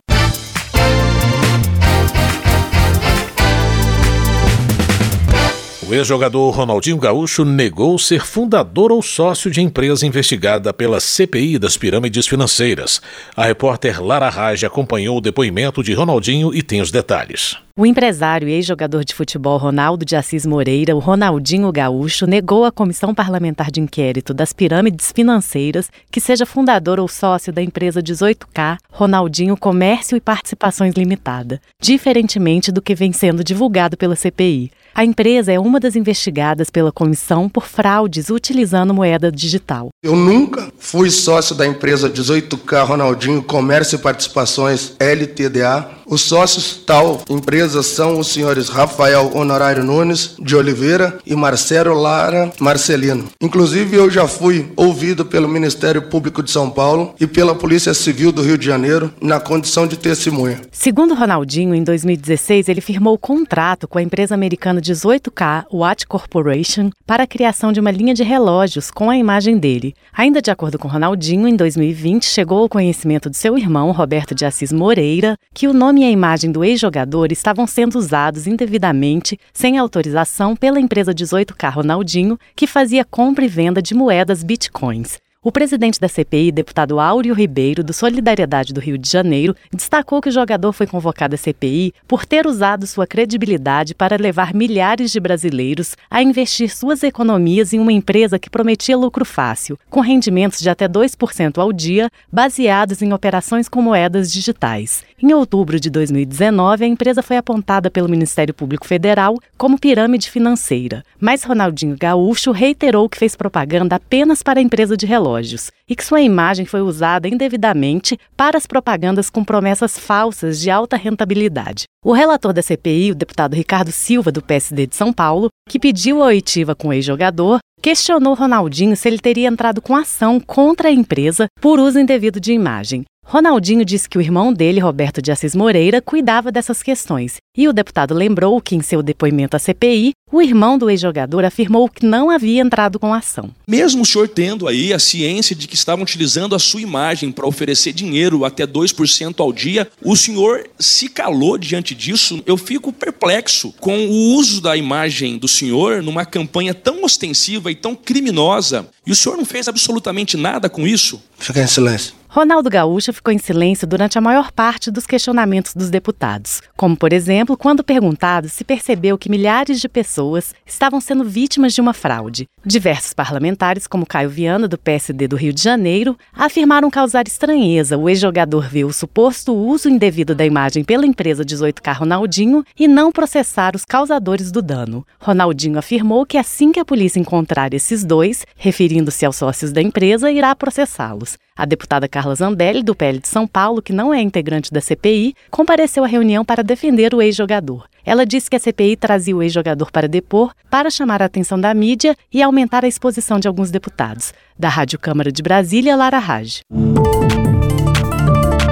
O 5.92 5.94
ex-jogador 5.94 6.48
Ronaldinho 6.52 6.96
Gaúcho 6.96 7.44
negou 7.44 7.98
ser 7.98 8.24
fundador 8.24 8.90
ou 8.90 9.02
sócio 9.02 9.50
de 9.50 9.60
empresa 9.60 10.06
investigada 10.06 10.72
pela 10.72 10.98
CPI 10.98 11.58
das 11.58 11.76
pirâmides 11.76 12.26
financeiras. 12.26 13.02
A 13.36 13.44
repórter 13.44 14.02
Lara 14.02 14.30
Raj 14.30 14.64
acompanhou 14.64 15.18
o 15.18 15.20
depoimento 15.20 15.82
de 15.82 15.92
Ronaldinho 15.92 16.54
e 16.54 16.62
tem 16.62 16.80
os 16.80 16.90
detalhes. 16.90 17.58
O 17.74 17.86
empresário 17.86 18.46
e 18.46 18.52
ex-jogador 18.52 19.02
de 19.02 19.14
futebol 19.14 19.56
Ronaldo 19.56 20.04
de 20.04 20.14
Assis 20.14 20.44
Moreira, 20.44 20.94
o 20.94 20.98
Ronaldinho 20.98 21.72
Gaúcho, 21.72 22.26
negou 22.26 22.66
à 22.66 22.70
Comissão 22.70 23.14
Parlamentar 23.14 23.70
de 23.70 23.80
Inquérito 23.80 24.34
das 24.34 24.52
Pirâmides 24.52 25.10
Financeiras 25.10 25.90
que 26.10 26.20
seja 26.20 26.44
fundador 26.44 27.00
ou 27.00 27.08
sócio 27.08 27.50
da 27.50 27.62
empresa 27.62 28.02
18K 28.02 28.76
Ronaldinho 28.90 29.56
Comércio 29.56 30.18
e 30.18 30.20
Participações 30.20 30.94
Limitada, 30.94 31.62
diferentemente 31.80 32.70
do 32.70 32.82
que 32.82 32.94
vem 32.94 33.10
sendo 33.10 33.42
divulgado 33.42 33.96
pela 33.96 34.14
CPI. 34.14 34.70
A 34.94 35.06
empresa 35.06 35.50
é 35.50 35.58
uma 35.58 35.80
das 35.80 35.96
investigadas 35.96 36.68
pela 36.68 36.92
comissão 36.92 37.48
por 37.48 37.66
fraudes 37.66 38.28
utilizando 38.28 38.92
moeda 38.92 39.32
digital. 39.32 39.88
Eu 40.02 40.14
nunca 40.14 40.70
fui 40.78 41.10
sócio 41.10 41.54
da 41.54 41.66
empresa 41.66 42.10
18K 42.10 42.86
Ronaldinho 42.86 43.42
Comércio 43.42 43.96
e 43.96 43.98
Participações 43.98 44.94
LTDA 44.98 45.88
Os 46.04 46.20
sócios 46.20 46.82
tal 46.84 47.22
empresa 47.30 47.61
são 47.70 48.18
os 48.18 48.28
senhores 48.28 48.68
Rafael 48.68 49.30
Honorário 49.34 49.84
Nunes 49.84 50.34
de 50.38 50.56
Oliveira 50.56 51.18
e 51.24 51.36
Marcelo 51.36 51.94
Lara 51.94 52.50
Marcelino. 52.58 53.26
Inclusive, 53.40 53.96
eu 53.96 54.10
já 54.10 54.26
fui 54.26 54.72
ouvido 54.76 55.24
pelo 55.24 55.48
Ministério 55.48 56.02
Público 56.02 56.42
de 56.42 56.50
São 56.50 56.70
Paulo 56.70 57.14
e 57.20 57.26
pela 57.26 57.54
Polícia 57.54 57.94
Civil 57.94 58.32
do 58.32 58.42
Rio 58.42 58.58
de 58.58 58.66
Janeiro 58.66 59.12
na 59.20 59.38
condição 59.38 59.86
de 59.86 59.96
testemunha. 59.96 60.60
Segundo 60.72 61.14
Ronaldinho, 61.14 61.74
em 61.74 61.84
2016, 61.84 62.68
ele 62.68 62.80
firmou 62.80 63.16
contrato 63.18 63.86
com 63.86 63.98
a 63.98 64.02
empresa 64.02 64.34
americana 64.34 64.80
18K 64.80 65.66
Watch 65.72 66.06
Corporation 66.06 66.90
para 67.06 67.24
a 67.24 67.26
criação 67.26 67.72
de 67.72 67.80
uma 67.80 67.90
linha 67.90 68.14
de 68.14 68.22
relógios 68.22 68.90
com 68.90 69.10
a 69.10 69.16
imagem 69.16 69.58
dele. 69.58 69.94
Ainda 70.12 70.40
de 70.40 70.50
acordo 70.50 70.78
com 70.78 70.88
Ronaldinho, 70.88 71.46
em 71.46 71.54
2020 71.54 72.24
chegou 72.24 72.58
ao 72.58 72.68
conhecimento 72.68 73.28
de 73.28 73.36
seu 73.36 73.56
irmão, 73.58 73.92
Roberto 73.92 74.34
de 74.34 74.44
Assis 74.44 74.72
Moreira, 74.72 75.36
que 75.52 75.68
o 75.68 75.72
nome 75.72 76.00
e 76.00 76.04
a 76.04 76.10
imagem 76.10 76.50
do 76.50 76.64
ex-jogador 76.64 77.30
estavam 77.30 77.51
sendo 77.66 77.98
usados 77.98 78.46
indevidamente, 78.46 79.38
sem 79.52 79.78
autorização, 79.78 80.56
pela 80.56 80.80
empresa 80.80 81.14
18K 81.14 81.72
Ronaldinho, 81.72 82.38
que 82.56 82.66
fazia 82.66 83.04
compra 83.04 83.44
e 83.44 83.48
venda 83.48 83.82
de 83.82 83.94
moedas 83.94 84.42
bitcoins. 84.42 85.18
O 85.44 85.50
presidente 85.50 85.98
da 85.98 86.06
CPI, 86.06 86.52
deputado 86.52 87.00
Áureo 87.00 87.34
Ribeiro, 87.34 87.82
do 87.82 87.92
Solidariedade 87.92 88.72
do 88.72 88.80
Rio 88.80 88.96
de 88.96 89.10
Janeiro, 89.10 89.56
destacou 89.72 90.22
que 90.22 90.28
o 90.28 90.32
jogador 90.32 90.72
foi 90.72 90.86
convocado 90.86 91.34
à 91.34 91.36
CPI 91.36 91.92
por 92.06 92.24
ter 92.24 92.46
usado 92.46 92.86
sua 92.86 93.08
credibilidade 93.08 93.92
para 93.92 94.16
levar 94.16 94.54
milhares 94.54 95.10
de 95.10 95.18
brasileiros 95.18 95.96
a 96.08 96.22
investir 96.22 96.70
suas 96.70 97.02
economias 97.02 97.72
em 97.72 97.80
uma 97.80 97.92
empresa 97.92 98.38
que 98.38 98.48
prometia 98.48 98.96
lucro 98.96 99.24
fácil, 99.24 99.76
com 99.90 99.98
rendimentos 99.98 100.60
de 100.60 100.70
até 100.70 100.86
2% 100.86 101.58
ao 101.58 101.72
dia, 101.72 102.08
baseados 102.30 103.02
em 103.02 103.12
operações 103.12 103.68
com 103.68 103.82
moedas 103.82 104.32
digitais. 104.32 105.02
Em 105.20 105.32
outubro 105.34 105.80
de 105.80 105.90
2019, 105.90 106.84
a 106.84 106.88
empresa 106.88 107.20
foi 107.20 107.36
apontada 107.36 107.90
pelo 107.90 108.08
Ministério 108.08 108.54
Público 108.54 108.86
Federal 108.86 109.36
como 109.58 109.78
pirâmide 109.78 110.30
financeira, 110.30 111.04
mas 111.20 111.42
Ronaldinho 111.42 111.96
Gaúcho 111.98 112.52
reiterou 112.52 113.08
que 113.08 113.18
fez 113.18 113.34
propaganda 113.34 113.96
apenas 113.96 114.40
para 114.40 114.60
a 114.60 114.62
empresa 114.62 114.96
de 114.96 115.04
relógio 115.04 115.31
relógios 115.32 115.70
e 115.88 115.96
que 115.96 116.04
sua 116.04 116.20
imagem 116.20 116.66
foi 116.66 116.80
usada 116.80 117.28
indevidamente 117.28 118.18
para 118.36 118.58
as 118.58 118.66
propagandas 118.66 119.30
com 119.30 119.44
promessas 119.44 119.98
falsas 119.98 120.60
de 120.60 120.70
alta 120.70 120.96
rentabilidade. 120.96 121.84
O 122.04 122.12
relator 122.12 122.52
da 122.52 122.62
CPI, 122.62 123.12
o 123.12 123.14
deputado 123.14 123.54
Ricardo 123.54 123.90
Silva, 123.90 124.30
do 124.30 124.42
PSD 124.42 124.86
de 124.86 124.96
São 124.96 125.12
Paulo, 125.12 125.48
que 125.68 125.78
pediu 125.78 126.22
a 126.22 126.26
oitiva 126.26 126.74
com 126.74 126.88
o 126.88 126.92
ex-jogador, 126.92 127.58
questionou 127.80 128.34
Ronaldinho 128.34 128.96
se 128.96 129.08
ele 129.08 129.18
teria 129.18 129.48
entrado 129.48 129.80
com 129.80 129.96
ação 129.96 130.38
contra 130.38 130.88
a 130.88 130.92
empresa 130.92 131.46
por 131.60 131.78
uso 131.78 131.98
indevido 131.98 132.38
de 132.38 132.52
imagem. 132.52 133.04
Ronaldinho 133.24 133.84
disse 133.84 134.08
que 134.08 134.18
o 134.18 134.20
irmão 134.20 134.52
dele, 134.52 134.80
Roberto 134.80 135.22
de 135.22 135.32
Assis 135.32 135.54
Moreira, 135.54 136.02
cuidava 136.02 136.52
dessas 136.52 136.82
questões. 136.82 137.36
E 137.56 137.66
o 137.68 137.72
deputado 137.72 138.14
lembrou 138.14 138.60
que, 138.60 138.74
em 138.74 138.82
seu 138.82 139.02
depoimento 139.02 139.56
à 139.56 139.58
CPI, 139.58 140.12
o 140.30 140.42
irmão 140.42 140.76
do 140.76 140.90
ex-jogador 140.90 141.44
afirmou 141.44 141.88
que 141.88 142.04
não 142.04 142.30
havia 142.30 142.60
entrado 142.60 142.98
com 142.98 143.12
a 143.12 143.18
ação. 143.18 143.50
Mesmo 143.66 144.02
o 144.02 144.06
senhor 144.06 144.28
tendo 144.28 144.66
aí 144.66 144.92
a 144.92 144.98
ciência 144.98 145.54
de 145.54 145.68
que 145.68 145.74
estavam 145.74 146.02
utilizando 146.02 146.54
a 146.54 146.58
sua 146.58 146.80
imagem 146.80 147.30
para 147.30 147.46
oferecer 147.46 147.92
dinheiro 147.92 148.44
até 148.44 148.66
2% 148.66 149.40
ao 149.40 149.52
dia, 149.52 149.88
o 150.02 150.16
senhor 150.16 150.68
se 150.78 151.08
calou 151.08 151.56
diante 151.56 151.94
disso. 151.94 152.42
Eu 152.44 152.56
fico 152.56 152.92
perplexo 152.92 153.72
com 153.80 154.06
o 154.06 154.34
uso 154.34 154.60
da 154.60 154.76
imagem 154.76 155.38
do 155.38 155.48
senhor 155.48 156.02
numa 156.02 156.24
campanha 156.24 156.74
tão 156.74 157.04
ostensiva 157.04 157.70
e 157.70 157.74
tão 157.74 157.94
criminosa. 157.94 158.88
E 159.06 159.12
o 159.12 159.16
senhor 159.16 159.36
não 159.36 159.44
fez 159.44 159.68
absolutamente 159.68 160.36
nada 160.36 160.68
com 160.68 160.86
isso? 160.86 161.22
Fica 161.38 161.60
em 161.62 161.66
silêncio. 161.66 162.21
Ronaldo 162.34 162.70
Gaúcho 162.70 163.12
ficou 163.12 163.30
em 163.30 163.36
silêncio 163.36 163.86
durante 163.86 164.16
a 164.16 164.20
maior 164.22 164.52
parte 164.52 164.90
dos 164.90 165.06
questionamentos 165.06 165.74
dos 165.74 165.90
deputados, 165.90 166.62
como, 166.78 166.96
por 166.96 167.12
exemplo, 167.12 167.58
quando 167.58 167.84
perguntado 167.84 168.48
se 168.48 168.64
percebeu 168.64 169.18
que 169.18 169.28
milhares 169.28 169.82
de 169.82 169.86
pessoas 169.86 170.54
estavam 170.64 170.98
sendo 170.98 171.24
vítimas 171.24 171.74
de 171.74 171.82
uma 171.82 171.92
fraude. 171.92 172.48
Diversos 172.64 173.12
parlamentares, 173.12 173.86
como 173.86 174.06
Caio 174.06 174.30
Viana, 174.30 174.66
do 174.66 174.78
PSD 174.78 175.28
do 175.28 175.36
Rio 175.36 175.52
de 175.52 175.62
Janeiro, 175.62 176.16
afirmaram 176.32 176.88
causar 176.88 177.26
estranheza 177.26 177.98
o 177.98 178.08
ex-jogador 178.08 178.66
ver 178.66 178.84
o 178.84 178.94
suposto 178.94 179.54
uso 179.54 179.90
indevido 179.90 180.34
da 180.34 180.46
imagem 180.46 180.82
pela 180.82 181.04
empresa 181.04 181.44
18K 181.44 181.98
Ronaldinho 181.98 182.64
e 182.78 182.88
não 182.88 183.12
processar 183.12 183.76
os 183.76 183.84
causadores 183.84 184.50
do 184.50 184.62
dano. 184.62 185.06
Ronaldinho 185.20 185.78
afirmou 185.78 186.24
que 186.24 186.38
assim 186.38 186.72
que 186.72 186.80
a 186.80 186.84
polícia 186.84 187.20
encontrar 187.20 187.74
esses 187.74 188.02
dois, 188.02 188.46
referindo-se 188.56 189.26
aos 189.26 189.36
sócios 189.36 189.70
da 189.70 189.82
empresa, 189.82 190.30
irá 190.30 190.56
processá-los. 190.56 191.36
A 191.62 191.64
deputada 191.64 192.08
Carla 192.08 192.34
Zambelli, 192.34 192.82
do 192.82 192.92
PL 192.92 193.20
de 193.20 193.28
São 193.28 193.46
Paulo, 193.46 193.80
que 193.80 193.92
não 193.92 194.12
é 194.12 194.20
integrante 194.20 194.72
da 194.72 194.80
CPI, 194.80 195.32
compareceu 195.48 196.02
à 196.02 196.08
reunião 196.08 196.44
para 196.44 196.60
defender 196.60 197.14
o 197.14 197.22
ex-jogador. 197.22 197.86
Ela 198.04 198.26
disse 198.26 198.50
que 198.50 198.56
a 198.56 198.58
CPI 198.58 198.96
trazia 198.96 199.36
o 199.36 199.40
ex-jogador 199.40 199.92
para 199.92 200.08
depor 200.08 200.52
para 200.68 200.90
chamar 200.90 201.22
a 201.22 201.26
atenção 201.26 201.60
da 201.60 201.72
mídia 201.72 202.16
e 202.32 202.42
aumentar 202.42 202.84
a 202.84 202.88
exposição 202.88 203.38
de 203.38 203.46
alguns 203.46 203.70
deputados. 203.70 204.34
Da 204.58 204.68
Rádio 204.68 204.98
Câmara 204.98 205.30
de 205.30 205.40
Brasília, 205.40 205.94
Lara 205.94 206.18
Raj. 206.18 206.62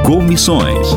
Comissões. 0.04 0.88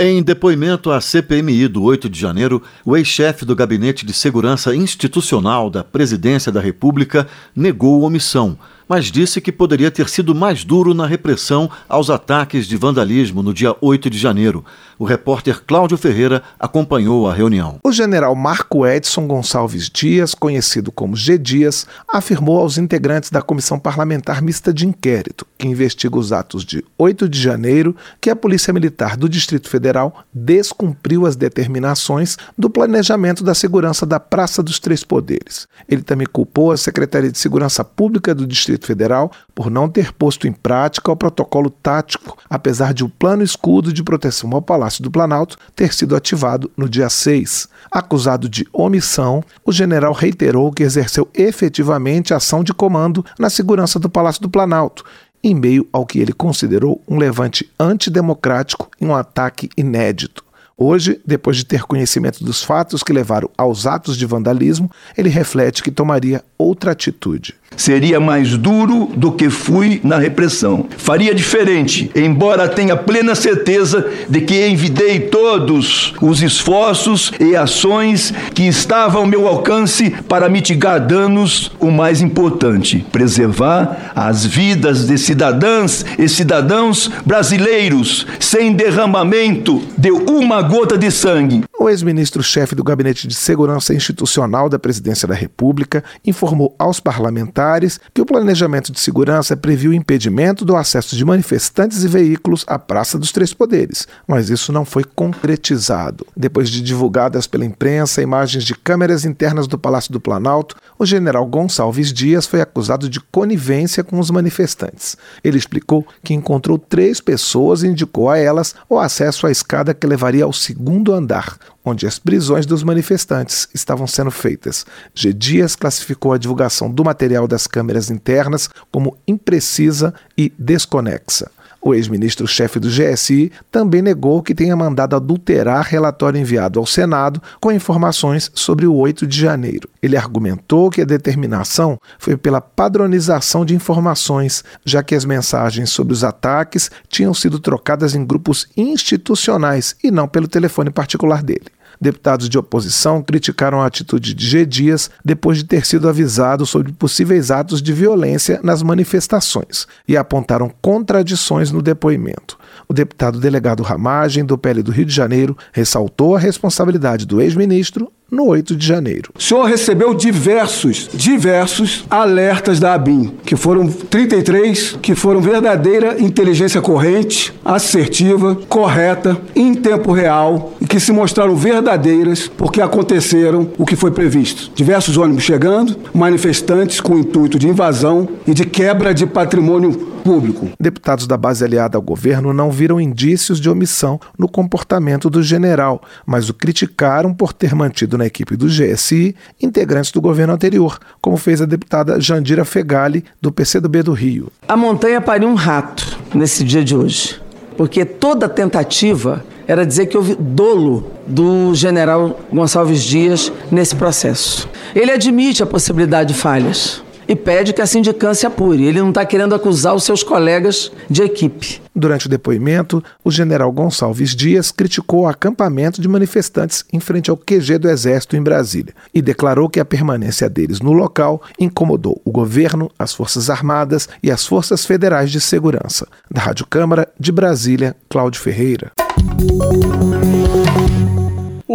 Em 0.00 0.20
depoimento 0.20 0.90
à 0.90 1.00
CPMI 1.00 1.68
do 1.68 1.84
8 1.84 2.10
de 2.10 2.18
janeiro, 2.18 2.60
o 2.84 2.96
ex-chefe 2.96 3.44
do 3.44 3.54
Gabinete 3.54 4.04
de 4.04 4.12
Segurança 4.12 4.74
Institucional 4.74 5.70
da 5.70 5.84
Presidência 5.84 6.50
da 6.50 6.60
República 6.60 7.28
negou 7.54 8.02
omissão 8.02 8.58
mas 8.88 9.06
disse 9.06 9.40
que 9.40 9.52
poderia 9.52 9.90
ter 9.90 10.08
sido 10.08 10.34
mais 10.34 10.64
duro 10.64 10.94
na 10.94 11.06
repressão 11.06 11.70
aos 11.88 12.10
ataques 12.10 12.66
de 12.66 12.76
vandalismo 12.76 13.42
no 13.42 13.54
dia 13.54 13.74
8 13.80 14.10
de 14.10 14.18
janeiro. 14.18 14.64
O 14.98 15.04
repórter 15.04 15.62
Cláudio 15.66 15.98
Ferreira 15.98 16.42
acompanhou 16.58 17.28
a 17.28 17.34
reunião. 17.34 17.78
O 17.82 17.90
general 17.90 18.34
Marco 18.34 18.86
Edson 18.86 19.26
Gonçalves 19.26 19.90
Dias, 19.90 20.34
conhecido 20.34 20.92
como 20.92 21.16
G. 21.16 21.36
Dias, 21.36 21.86
afirmou 22.08 22.58
aos 22.58 22.78
integrantes 22.78 23.30
da 23.30 23.42
Comissão 23.42 23.78
Parlamentar 23.78 24.40
Mista 24.40 24.72
de 24.72 24.86
Inquérito, 24.86 25.46
que 25.58 25.66
investiga 25.66 26.18
os 26.18 26.32
atos 26.32 26.64
de 26.64 26.84
8 26.96 27.28
de 27.28 27.40
janeiro, 27.40 27.96
que 28.20 28.30
a 28.30 28.36
Polícia 28.36 28.72
Militar 28.72 29.16
do 29.16 29.28
Distrito 29.28 29.68
Federal 29.68 30.24
descumpriu 30.32 31.26
as 31.26 31.34
determinações 31.34 32.36
do 32.56 32.70
planejamento 32.70 33.42
da 33.42 33.54
segurança 33.54 34.06
da 34.06 34.20
Praça 34.20 34.62
dos 34.62 34.78
Três 34.78 35.02
Poderes. 35.02 35.66
Ele 35.88 36.02
também 36.02 36.26
culpou 36.26 36.70
a 36.70 36.76
Secretaria 36.76 37.30
de 37.30 37.38
Segurança 37.38 37.84
Pública 37.84 38.34
do 38.34 38.46
Distrito 38.46 38.73
Distrito 38.74 38.86
Federal 38.86 39.30
por 39.54 39.70
não 39.70 39.88
ter 39.88 40.12
posto 40.12 40.46
em 40.46 40.52
prática 40.52 41.10
o 41.10 41.16
protocolo 41.16 41.70
tático, 41.70 42.36
apesar 42.50 42.92
de 42.92 43.04
o 43.04 43.08
plano 43.08 43.42
escudo 43.42 43.92
de 43.92 44.02
proteção 44.02 44.50
ao 44.52 44.62
Palácio 44.62 45.02
do 45.02 45.10
Planalto 45.10 45.56
ter 45.74 45.94
sido 45.94 46.16
ativado 46.16 46.70
no 46.76 46.88
dia 46.88 47.08
6. 47.08 47.68
Acusado 47.90 48.48
de 48.48 48.66
omissão, 48.72 49.42
o 49.64 49.72
general 49.72 50.12
reiterou 50.12 50.72
que 50.72 50.82
exerceu 50.82 51.28
efetivamente 51.34 52.34
ação 52.34 52.62
de 52.62 52.74
comando 52.74 53.24
na 53.38 53.48
segurança 53.48 53.98
do 53.98 54.10
Palácio 54.10 54.42
do 54.42 54.50
Planalto 54.50 55.04
em 55.42 55.54
meio 55.54 55.86
ao 55.92 56.06
que 56.06 56.18
ele 56.18 56.32
considerou 56.32 57.02
um 57.06 57.18
levante 57.18 57.70
antidemocrático 57.78 58.88
e 58.98 59.04
um 59.04 59.14
ataque 59.14 59.68
inédito. 59.76 60.43
Hoje, 60.76 61.20
depois 61.24 61.56
de 61.56 61.64
ter 61.64 61.82
conhecimento 61.82 62.42
dos 62.42 62.62
fatos 62.62 63.02
que 63.02 63.12
levaram 63.12 63.48
aos 63.56 63.86
atos 63.86 64.16
de 64.16 64.26
vandalismo, 64.26 64.90
ele 65.16 65.28
reflete 65.28 65.82
que 65.82 65.90
tomaria 65.90 66.42
outra 66.58 66.90
atitude. 66.90 67.54
Seria 67.76 68.20
mais 68.20 68.56
duro 68.56 69.10
do 69.16 69.32
que 69.32 69.50
fui 69.50 70.00
na 70.04 70.16
repressão. 70.16 70.86
Faria 70.96 71.34
diferente, 71.34 72.10
embora 72.14 72.68
tenha 72.68 72.96
plena 72.96 73.34
certeza 73.34 74.06
de 74.28 74.40
que 74.40 74.66
envidei 74.66 75.20
todos 75.20 76.14
os 76.20 76.40
esforços 76.42 77.32
e 77.40 77.56
ações 77.56 78.32
que 78.54 78.62
estavam 78.62 79.22
ao 79.22 79.26
meu 79.26 79.48
alcance 79.48 80.10
para 80.28 80.48
mitigar 80.48 81.04
danos. 81.04 81.72
O 81.80 81.90
mais 81.90 82.20
importante, 82.20 83.04
preservar 83.10 84.12
as 84.14 84.46
vidas 84.46 85.06
de 85.06 85.18
cidadãs 85.18 86.04
e 86.18 86.28
cidadãos 86.28 87.10
brasileiros 87.26 88.26
sem 88.38 88.72
derramamento 88.72 89.82
de 89.98 90.10
uma 90.10 90.62
gota 90.68 90.96
de 90.96 91.10
sangue. 91.10 91.64
O 91.84 91.88
ex-ministro-chefe 91.90 92.74
do 92.74 92.82
Gabinete 92.82 93.28
de 93.28 93.34
Segurança 93.34 93.92
Institucional 93.92 94.70
da 94.70 94.78
Presidência 94.78 95.28
da 95.28 95.34
República 95.34 96.02
informou 96.24 96.74
aos 96.78 96.98
parlamentares 96.98 98.00
que 98.14 98.22
o 98.22 98.24
planejamento 98.24 98.90
de 98.90 98.98
segurança 98.98 99.54
previu 99.54 99.90
o 99.90 99.94
impedimento 99.94 100.64
do 100.64 100.76
acesso 100.76 101.14
de 101.14 101.22
manifestantes 101.26 102.02
e 102.02 102.08
veículos 102.08 102.64
à 102.66 102.78
Praça 102.78 103.18
dos 103.18 103.32
Três 103.32 103.52
Poderes, 103.52 104.08
mas 104.26 104.48
isso 104.48 104.72
não 104.72 104.86
foi 104.86 105.04
concretizado. 105.04 106.26
Depois 106.34 106.70
de 106.70 106.80
divulgadas 106.80 107.46
pela 107.46 107.66
imprensa 107.66 108.22
imagens 108.22 108.64
de 108.64 108.74
câmeras 108.74 109.26
internas 109.26 109.66
do 109.66 109.78
Palácio 109.78 110.10
do 110.10 110.18
Planalto, 110.18 110.76
o 110.98 111.04
general 111.04 111.44
Gonçalves 111.44 112.14
Dias 112.14 112.46
foi 112.46 112.62
acusado 112.62 113.10
de 113.10 113.20
conivência 113.20 114.02
com 114.02 114.18
os 114.18 114.30
manifestantes. 114.30 115.18
Ele 115.44 115.58
explicou 115.58 116.06
que 116.22 116.32
encontrou 116.32 116.78
três 116.78 117.20
pessoas 117.20 117.82
e 117.82 117.88
indicou 117.88 118.30
a 118.30 118.38
elas 118.38 118.74
o 118.88 118.98
acesso 118.98 119.46
à 119.46 119.50
escada 119.50 119.92
que 119.92 120.06
levaria 120.06 120.44
ao 120.44 120.52
segundo 120.54 121.12
andar 121.12 121.58
onde 121.84 122.06
as 122.06 122.18
prisões 122.18 122.64
dos 122.64 122.82
manifestantes 122.82 123.68
estavam 123.74 124.06
sendo 124.06 124.30
feitas. 124.30 124.86
G. 125.14 125.32
Dias 125.32 125.76
classificou 125.76 126.32
a 126.32 126.38
divulgação 126.38 126.90
do 126.90 127.04
material 127.04 127.46
das 127.46 127.66
câmeras 127.66 128.10
internas 128.10 128.70
como 128.90 129.18
imprecisa 129.26 130.14
e 130.36 130.52
desconexa. 130.58 131.50
O 131.86 131.94
ex-ministro-chefe 131.94 132.80
do 132.80 132.88
GSI 132.88 133.52
também 133.70 134.00
negou 134.00 134.42
que 134.42 134.54
tenha 134.54 134.74
mandado 134.74 135.14
adulterar 135.14 135.84
relatório 135.84 136.40
enviado 136.40 136.78
ao 136.80 136.86
Senado 136.86 137.42
com 137.60 137.70
informações 137.70 138.50
sobre 138.54 138.86
o 138.86 138.94
8 138.94 139.26
de 139.26 139.38
janeiro. 139.38 139.86
Ele 140.02 140.16
argumentou 140.16 140.88
que 140.88 141.02
a 141.02 141.04
determinação 141.04 142.00
foi 142.18 142.38
pela 142.38 142.58
padronização 142.58 143.66
de 143.66 143.74
informações, 143.74 144.64
já 144.82 145.02
que 145.02 145.14
as 145.14 145.26
mensagens 145.26 145.90
sobre 145.90 146.14
os 146.14 146.24
ataques 146.24 146.90
tinham 147.06 147.34
sido 147.34 147.60
trocadas 147.60 148.14
em 148.14 148.24
grupos 148.24 148.66
institucionais 148.74 149.94
e 150.02 150.10
não 150.10 150.26
pelo 150.26 150.48
telefone 150.48 150.88
particular 150.88 151.42
dele. 151.42 151.66
Deputados 152.04 152.50
de 152.50 152.58
oposição 152.58 153.22
criticaram 153.22 153.80
a 153.80 153.86
atitude 153.86 154.34
de 154.34 154.46
G. 154.46 154.66
Dias 154.66 155.10
depois 155.24 155.56
de 155.56 155.64
ter 155.64 155.86
sido 155.86 156.06
avisado 156.06 156.66
sobre 156.66 156.92
possíveis 156.92 157.50
atos 157.50 157.80
de 157.80 157.94
violência 157.94 158.60
nas 158.62 158.82
manifestações 158.82 159.86
e 160.06 160.14
apontaram 160.14 160.70
contradições 160.82 161.70
no 161.70 161.80
depoimento. 161.80 162.58
O 162.86 162.92
deputado 162.92 163.40
delegado 163.40 163.82
Ramagem, 163.82 164.44
do 164.44 164.58
PL 164.58 164.82
do 164.82 164.92
Rio 164.92 165.06
de 165.06 165.14
Janeiro, 165.14 165.56
ressaltou 165.72 166.36
a 166.36 166.38
responsabilidade 166.38 167.24
do 167.24 167.40
ex-ministro 167.40 168.12
no 168.34 168.46
8 168.46 168.76
de 168.76 168.86
janeiro. 168.86 169.30
O 169.38 169.42
senhor 169.42 169.64
recebeu 169.64 170.12
diversos, 170.12 171.08
diversos 171.14 172.04
alertas 172.10 172.80
da 172.80 172.94
ABIN, 172.94 173.32
que 173.44 173.56
foram 173.56 173.86
33, 173.86 174.98
que 175.00 175.14
foram 175.14 175.40
verdadeira 175.40 176.20
inteligência 176.20 176.80
corrente, 176.80 177.54
assertiva, 177.64 178.56
correta, 178.68 179.40
em 179.54 179.74
tempo 179.74 180.12
real 180.12 180.74
e 180.80 180.86
que 180.86 180.98
se 181.00 181.12
mostraram 181.12 181.54
verdadeiras 181.54 182.48
porque 182.48 182.80
aconteceram 182.80 183.68
o 183.78 183.86
que 183.86 183.96
foi 183.96 184.10
previsto. 184.10 184.70
Diversos 184.74 185.16
ônibus 185.16 185.44
chegando, 185.44 185.96
manifestantes 186.12 187.00
com 187.00 187.14
o 187.14 187.18
intuito 187.18 187.58
de 187.58 187.68
invasão 187.68 188.28
e 188.46 188.52
de 188.52 188.64
quebra 188.64 189.14
de 189.14 189.26
patrimônio 189.26 190.13
público. 190.24 190.70
Deputados 190.80 191.26
da 191.26 191.36
base 191.36 191.62
aliada 191.62 191.98
ao 191.98 192.02
governo 192.02 192.54
não 192.54 192.70
viram 192.70 192.98
indícios 192.98 193.60
de 193.60 193.68
omissão 193.68 194.18
no 194.38 194.48
comportamento 194.48 195.28
do 195.28 195.42
general, 195.42 196.02
mas 196.24 196.48
o 196.48 196.54
criticaram 196.54 197.34
por 197.34 197.52
ter 197.52 197.74
mantido 197.74 198.16
na 198.16 198.24
equipe 198.24 198.56
do 198.56 198.66
GSI 198.66 199.36
integrantes 199.62 200.10
do 200.10 200.20
governo 200.20 200.54
anterior, 200.54 200.98
como 201.20 201.36
fez 201.36 201.60
a 201.60 201.66
deputada 201.66 202.18
Jandira 202.18 202.64
Fegali, 202.64 203.22
do 203.40 203.52
PCdoB 203.52 204.02
do 204.02 204.12
Rio. 204.12 204.50
A 204.66 204.76
montanha 204.76 205.20
pariu 205.20 205.48
um 205.48 205.54
rato 205.54 206.18
nesse 206.34 206.64
dia 206.64 206.82
de 206.82 206.96
hoje, 206.96 207.38
porque 207.76 208.04
toda 208.06 208.48
tentativa 208.48 209.44
era 209.66 209.84
dizer 209.84 210.06
que 210.06 210.16
houve 210.16 210.34
dolo 210.34 211.10
do 211.26 211.74
general 211.74 212.40
Gonçalves 212.52 213.02
Dias 213.02 213.52
nesse 213.70 213.94
processo. 213.94 214.68
Ele 214.94 215.10
admite 215.10 215.62
a 215.62 215.66
possibilidade 215.66 216.32
de 216.32 216.38
falhas 216.38 217.03
e 217.28 217.36
pede 217.36 217.72
que 217.72 217.82
a 217.82 217.86
sindicância 217.86 218.46
apure. 218.46 218.84
Ele 218.84 219.00
não 219.00 219.10
está 219.10 219.24
querendo 219.24 219.54
acusar 219.54 219.94
os 219.94 220.04
seus 220.04 220.22
colegas 220.22 220.90
de 221.08 221.22
equipe. 221.22 221.80
Durante 221.94 222.26
o 222.26 222.28
depoimento, 222.28 223.02
o 223.22 223.30
general 223.30 223.70
Gonçalves 223.70 224.34
Dias 224.34 224.72
criticou 224.72 225.22
o 225.22 225.28
acampamento 225.28 226.00
de 226.00 226.08
manifestantes 226.08 226.84
em 226.92 226.98
frente 226.98 227.30
ao 227.30 227.36
QG 227.36 227.78
do 227.78 227.88
Exército 227.88 228.36
em 228.36 228.42
Brasília 228.42 228.94
e 229.12 229.22
declarou 229.22 229.68
que 229.68 229.78
a 229.78 229.84
permanência 229.84 230.50
deles 230.50 230.80
no 230.80 230.92
local 230.92 231.40
incomodou 231.58 232.20
o 232.24 232.32
governo, 232.32 232.90
as 232.98 233.14
Forças 233.14 233.48
Armadas 233.48 234.08
e 234.22 234.30
as 234.30 234.44
Forças 234.44 234.84
Federais 234.84 235.30
de 235.30 235.40
Segurança. 235.40 236.08
Da 236.30 236.40
Rádio 236.40 236.66
Câmara 236.66 237.08
de 237.18 237.30
Brasília, 237.30 237.94
Cláudio 238.08 238.40
Ferreira. 238.40 238.90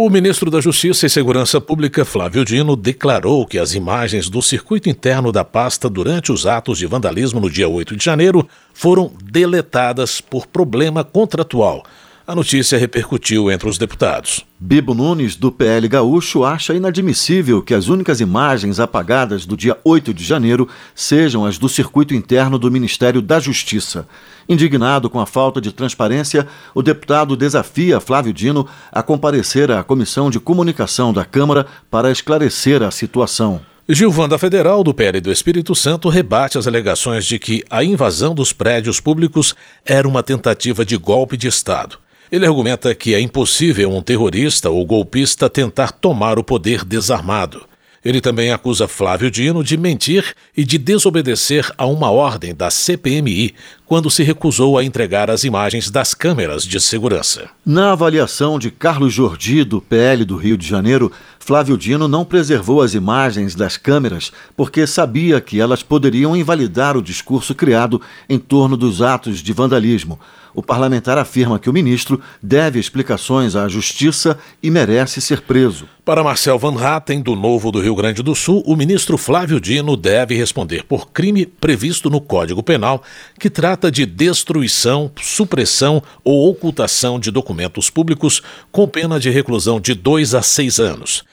O 0.02 0.08
ministro 0.08 0.50
da 0.50 0.62
Justiça 0.62 1.04
e 1.04 1.10
Segurança 1.10 1.60
Pública, 1.60 2.06
Flávio 2.06 2.42
Dino, 2.42 2.74
declarou 2.74 3.46
que 3.46 3.58
as 3.58 3.74
imagens 3.74 4.30
do 4.30 4.40
circuito 4.40 4.88
interno 4.88 5.30
da 5.30 5.44
pasta 5.44 5.90
durante 5.90 6.32
os 6.32 6.46
atos 6.46 6.78
de 6.78 6.86
vandalismo 6.86 7.38
no 7.38 7.50
dia 7.50 7.68
8 7.68 7.94
de 7.94 8.02
janeiro 8.02 8.48
foram 8.72 9.12
deletadas 9.22 10.18
por 10.18 10.46
problema 10.46 11.04
contratual 11.04 11.84
a 12.30 12.34
notícia 12.36 12.78
repercutiu 12.78 13.50
entre 13.50 13.68
os 13.68 13.76
deputados. 13.76 14.46
Bibo 14.56 14.94
Nunes, 14.94 15.34
do 15.34 15.50
PL 15.50 15.88
Gaúcho, 15.88 16.44
acha 16.44 16.72
inadmissível 16.72 17.60
que 17.60 17.74
as 17.74 17.88
únicas 17.88 18.20
imagens 18.20 18.78
apagadas 18.78 19.44
do 19.44 19.56
dia 19.56 19.76
8 19.82 20.14
de 20.14 20.22
janeiro 20.22 20.68
sejam 20.94 21.44
as 21.44 21.58
do 21.58 21.68
circuito 21.68 22.14
interno 22.14 22.56
do 22.56 22.70
Ministério 22.70 23.20
da 23.20 23.40
Justiça. 23.40 24.06
Indignado 24.48 25.10
com 25.10 25.18
a 25.18 25.26
falta 25.26 25.60
de 25.60 25.72
transparência, 25.72 26.46
o 26.72 26.82
deputado 26.82 27.36
desafia 27.36 27.98
Flávio 27.98 28.32
Dino 28.32 28.64
a 28.92 29.02
comparecer 29.02 29.68
à 29.72 29.82
Comissão 29.82 30.30
de 30.30 30.38
Comunicação 30.38 31.12
da 31.12 31.24
Câmara 31.24 31.66
para 31.90 32.12
esclarecer 32.12 32.80
a 32.80 32.92
situação. 32.92 33.60
Gilvanda 33.88 34.38
Federal, 34.38 34.84
do 34.84 34.94
PL 34.94 35.20
do 35.20 35.32
Espírito 35.32 35.74
Santo, 35.74 36.08
rebate 36.08 36.56
as 36.56 36.68
alegações 36.68 37.24
de 37.24 37.40
que 37.40 37.64
a 37.68 37.82
invasão 37.82 38.36
dos 38.36 38.52
prédios 38.52 39.00
públicos 39.00 39.56
era 39.84 40.06
uma 40.06 40.22
tentativa 40.22 40.84
de 40.84 40.96
golpe 40.96 41.36
de 41.36 41.48
Estado. 41.48 41.98
Ele 42.30 42.46
argumenta 42.46 42.94
que 42.94 43.12
é 43.12 43.20
impossível 43.20 43.90
um 43.90 44.00
terrorista 44.00 44.70
ou 44.70 44.86
golpista 44.86 45.50
tentar 45.50 45.90
tomar 45.90 46.38
o 46.38 46.44
poder 46.44 46.84
desarmado. 46.84 47.66
Ele 48.04 48.20
também 48.20 48.52
acusa 48.52 48.86
Flávio 48.86 49.30
Dino 49.30 49.64
de 49.64 49.76
mentir 49.76 50.34
e 50.56 50.64
de 50.64 50.78
desobedecer 50.78 51.70
a 51.76 51.84
uma 51.86 52.10
ordem 52.10 52.54
da 52.54 52.70
CPMI 52.70 53.54
quando 53.90 54.08
se 54.08 54.22
recusou 54.22 54.78
a 54.78 54.84
entregar 54.84 55.28
as 55.32 55.42
imagens 55.42 55.90
das 55.90 56.14
câmeras 56.14 56.62
de 56.62 56.78
segurança. 56.80 57.50
Na 57.66 57.90
avaliação 57.90 58.56
de 58.56 58.70
Carlos 58.70 59.12
Jordi, 59.12 59.64
do 59.64 59.80
PL 59.80 60.24
do 60.24 60.36
Rio 60.36 60.56
de 60.56 60.64
Janeiro, 60.64 61.10
Flávio 61.40 61.76
Dino 61.76 62.06
não 62.06 62.24
preservou 62.24 62.82
as 62.82 62.94
imagens 62.94 63.56
das 63.56 63.76
câmeras 63.76 64.30
porque 64.56 64.86
sabia 64.86 65.40
que 65.40 65.60
elas 65.60 65.82
poderiam 65.82 66.36
invalidar 66.36 66.96
o 66.96 67.02
discurso 67.02 67.52
criado 67.52 68.00
em 68.28 68.38
torno 68.38 68.76
dos 68.76 69.02
atos 69.02 69.42
de 69.42 69.52
vandalismo. 69.52 70.20
O 70.54 70.62
parlamentar 70.62 71.16
afirma 71.16 71.58
que 71.58 71.70
o 71.70 71.72
ministro 71.72 72.20
deve 72.42 72.78
explicações 72.78 73.54
à 73.54 73.68
justiça 73.68 74.38
e 74.62 74.70
merece 74.70 75.20
ser 75.20 75.42
preso. 75.42 75.86
Para 76.04 76.24
Marcel 76.24 76.58
Van 76.58 76.76
Hatten, 76.76 77.22
do 77.22 77.36
Novo 77.36 77.70
do 77.70 77.80
Rio 77.80 77.94
Grande 77.94 78.22
do 78.22 78.34
Sul, 78.34 78.62
o 78.66 78.74
ministro 78.74 79.16
Flávio 79.16 79.60
Dino 79.60 79.96
deve 79.96 80.34
responder 80.34 80.84
por 80.84 81.10
crime 81.10 81.46
previsto 81.46 82.10
no 82.10 82.20
Código 82.20 82.62
Penal, 82.62 83.02
que 83.38 83.48
trata 83.80 83.90
de 83.90 84.04
destruição, 84.04 85.10
supressão 85.22 86.02
ou 86.22 86.50
ocultação 86.50 87.18
de 87.18 87.30
documentos 87.30 87.88
públicos, 87.88 88.42
com 88.70 88.86
pena 88.86 89.18
de 89.18 89.30
reclusão 89.30 89.80
de 89.80 89.94
dois 89.94 90.34
a 90.34 90.42
seis 90.42 90.78
anos. 90.78 91.24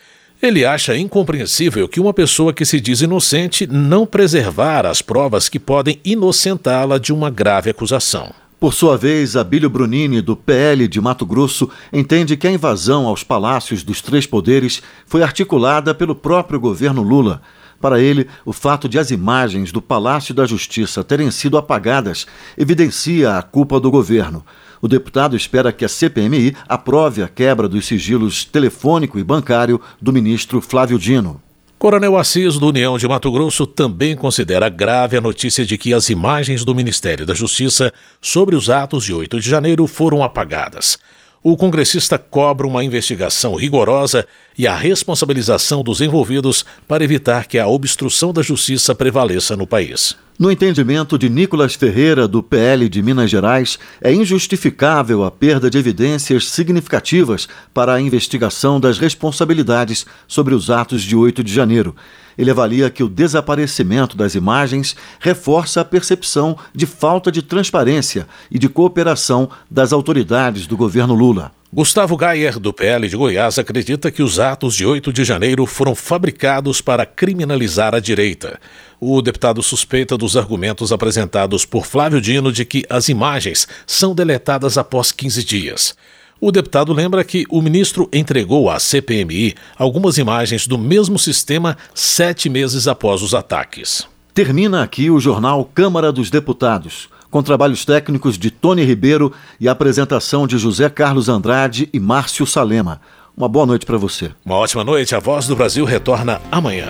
Ele 0.42 0.64
acha 0.64 0.96
incompreensível 0.96 1.90
que 1.90 2.00
uma 2.00 2.14
pessoa 2.14 2.54
que 2.54 2.64
se 2.64 2.80
diz 2.80 3.02
inocente 3.02 3.68
não 3.68 4.06
preservar 4.06 4.86
as 4.86 5.02
provas 5.02 5.50
que 5.50 5.60
podem 5.60 6.00
inocentá-la 6.06 6.98
de 6.98 7.12
uma 7.12 7.30
grave 7.30 7.70
acusação. 7.70 8.32
Por 8.58 8.74
sua 8.74 8.98
vez, 8.98 9.36
Abílio 9.36 9.70
Brunini, 9.70 10.22
do 10.22 10.38
PL 10.38 10.88
de 10.88 11.02
Mato 11.02 11.26
Grosso, 11.26 11.70
entende 11.92 12.38
que 12.38 12.48
a 12.48 12.52
invasão 12.52 13.08
aos 13.08 13.24
palácios 13.24 13.84
dos 13.84 14.02
três 14.02 14.26
poderes 14.26 14.82
foi 15.06 15.22
articulada 15.22 15.94
pelo 15.94 16.16
próprio 16.16 16.62
governo 16.62 17.02
Lula. 17.02 17.42
Para 17.80 18.00
ele, 18.00 18.28
o 18.46 18.52
fato 18.52 18.90
de 18.90 18.98
as 18.98 19.12
imagens 19.12 19.72
do 19.72 19.82
Palácio 19.82 20.34
da 20.34 20.46
Justiça 20.46 21.04
terem 21.04 21.30
sido 21.30 21.58
apagadas 21.58 22.26
evidencia 22.58 23.38
a 23.38 23.42
culpa 23.42 23.80
do 23.80 23.92
governo. 23.92 24.44
O 24.82 24.88
deputado 24.88 25.36
espera 25.36 25.72
que 25.72 25.86
a 25.86 25.90
CPMI 25.90 26.56
aprove 26.68 27.24
a 27.24 27.28
quebra 27.28 27.68
dos 27.68 27.86
sigilos 27.86 28.46
telefônico 28.46 29.18
e 29.20 29.24
bancário 29.24 29.82
do 30.02 30.14
ministro 30.14 30.62
Flávio 30.62 31.00
Dino. 31.00 31.42
Coronel 31.80 32.18
Assis, 32.18 32.58
do 32.58 32.70
União 32.70 32.98
de 32.98 33.08
Mato 33.08 33.32
Grosso, 33.32 33.68
também 33.68 34.16
considera 34.16 34.68
grave 34.68 35.16
a 35.16 35.22
notícia 35.22 35.64
de 35.64 35.78
que 35.78 35.94
as 35.94 36.10
imagens 36.10 36.66
do 36.66 36.74
Ministério 36.74 37.24
da 37.24 37.36
Justiça 37.36 37.94
sobre 38.20 38.56
os 38.56 38.68
atos 38.68 39.04
de 39.04 39.14
8 39.14 39.40
de 39.40 39.48
janeiro 39.48 39.86
foram 39.86 40.24
apagadas. 40.24 40.98
O 41.44 41.56
congressista 41.56 42.18
cobra 42.18 42.66
uma 42.66 42.84
investigação 42.84 43.54
rigorosa 43.54 44.28
e 44.58 44.66
a 44.66 44.76
responsabilização 44.76 45.84
dos 45.84 46.02
envolvidos 46.02 46.66
para 46.88 47.04
evitar 47.04 47.46
que 47.46 47.60
a 47.60 47.68
obstrução 47.68 48.34
da 48.34 48.42
justiça 48.42 48.96
prevaleça 48.96 49.56
no 49.56 49.68
país. 49.68 50.16
No 50.40 50.52
entendimento 50.52 51.18
de 51.18 51.30
Nicolas 51.30 51.74
Ferreira, 51.74 52.28
do 52.28 52.44
PL 52.44 52.88
de 52.88 53.02
Minas 53.02 53.30
Gerais, 53.30 53.80
é 54.00 54.14
injustificável 54.14 55.24
a 55.24 55.32
perda 55.32 55.68
de 55.68 55.80
evidências 55.80 56.50
significativas 56.50 57.48
para 57.74 57.96
a 57.96 58.02
investigação 58.02 58.80
das 58.80 59.00
responsabilidades 59.00 60.06
sobre 60.28 60.54
os 60.54 60.70
atos 60.70 61.02
de 61.02 61.16
8 61.16 61.44
de 61.44 61.52
janeiro. 61.52 61.96
Ele 62.38 62.52
avalia 62.52 62.88
que 62.92 63.04
o 63.04 63.10
desaparecimento 63.10 64.16
das 64.16 64.36
imagens 64.36 64.96
reforça 65.20 65.82
a 65.82 65.86
percepção 65.86 66.56
de 66.72 66.86
falta 66.86 67.32
de 67.32 67.42
transparência 67.42 68.28
e 68.52 68.60
de 68.60 68.70
cooperação 68.70 69.50
das 69.72 69.92
autoridades 69.92 70.68
do 70.68 70.78
governo 70.78 71.16
Lula. 71.16 71.52
Gustavo 71.72 72.16
Gayer, 72.16 72.60
do 72.60 72.72
PL 72.72 73.10
de 73.10 73.18
Goiás, 73.18 73.60
acredita 73.60 74.10
que 74.10 74.24
os 74.24 74.40
atos 74.40 74.74
de 74.74 74.86
8 74.86 75.12
de 75.12 75.26
janeiro 75.26 75.66
foram 75.66 75.94
fabricados 75.94 76.80
para 76.80 77.06
criminalizar 77.06 77.94
a 77.94 78.00
direita. 78.00 78.58
O 79.02 79.22
deputado 79.22 79.62
suspeita 79.62 80.18
dos 80.18 80.38
argumentos 80.38 80.94
apresentados 80.94 81.66
por 81.66 81.86
Flávio 81.86 82.22
Dino 82.22 82.54
de 82.54 82.64
que 82.64 82.86
as 82.90 83.10
imagens 83.10 83.68
são 83.86 84.16
deletadas 84.16 84.78
após 84.78 85.12
15 85.12 85.44
dias. 85.44 85.94
O 86.40 86.54
deputado 86.54 86.94
lembra 86.94 87.22
que 87.26 87.46
o 87.50 87.62
ministro 87.62 88.08
entregou 88.14 88.70
à 88.70 88.80
CPMI 88.80 89.54
algumas 89.78 90.18
imagens 90.18 90.68
do 90.68 90.78
mesmo 90.78 91.20
sistema 91.20 91.78
sete 91.94 92.48
meses 92.48 92.88
após 92.88 93.22
os 93.22 93.34
ataques. 93.34 94.08
Termina 94.34 94.84
aqui 94.84 95.10
o 95.10 95.20
jornal 95.20 95.66
Câmara 95.66 96.14
dos 96.14 96.30
Deputados, 96.30 97.10
com 97.30 97.44
trabalhos 97.44 97.86
técnicos 97.86 98.38
de 98.38 98.52
Tony 98.52 98.84
Ribeiro 98.84 99.34
e 99.60 99.68
apresentação 99.68 100.48
de 100.48 100.58
José 100.58 100.90
Carlos 100.90 101.30
Andrade 101.30 101.90
e 101.94 102.00
Márcio 102.00 102.46
Salema. 102.46 103.02
Uma 103.36 103.48
boa 103.48 103.66
noite 103.66 103.86
para 103.86 103.98
você. 103.98 104.32
Uma 104.46 104.56
ótima 104.56 104.84
noite. 104.84 105.14
A 105.14 105.20
Voz 105.20 105.48
do 105.48 105.56
Brasil 105.56 105.86
retorna 105.86 106.42
amanhã. 106.52 106.88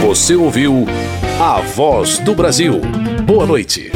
Você 0.00 0.34
ouviu 0.34 0.86
A 1.40 1.60
Voz 1.60 2.18
do 2.18 2.34
Brasil. 2.34 2.80
Boa 3.24 3.46
noite. 3.46 3.92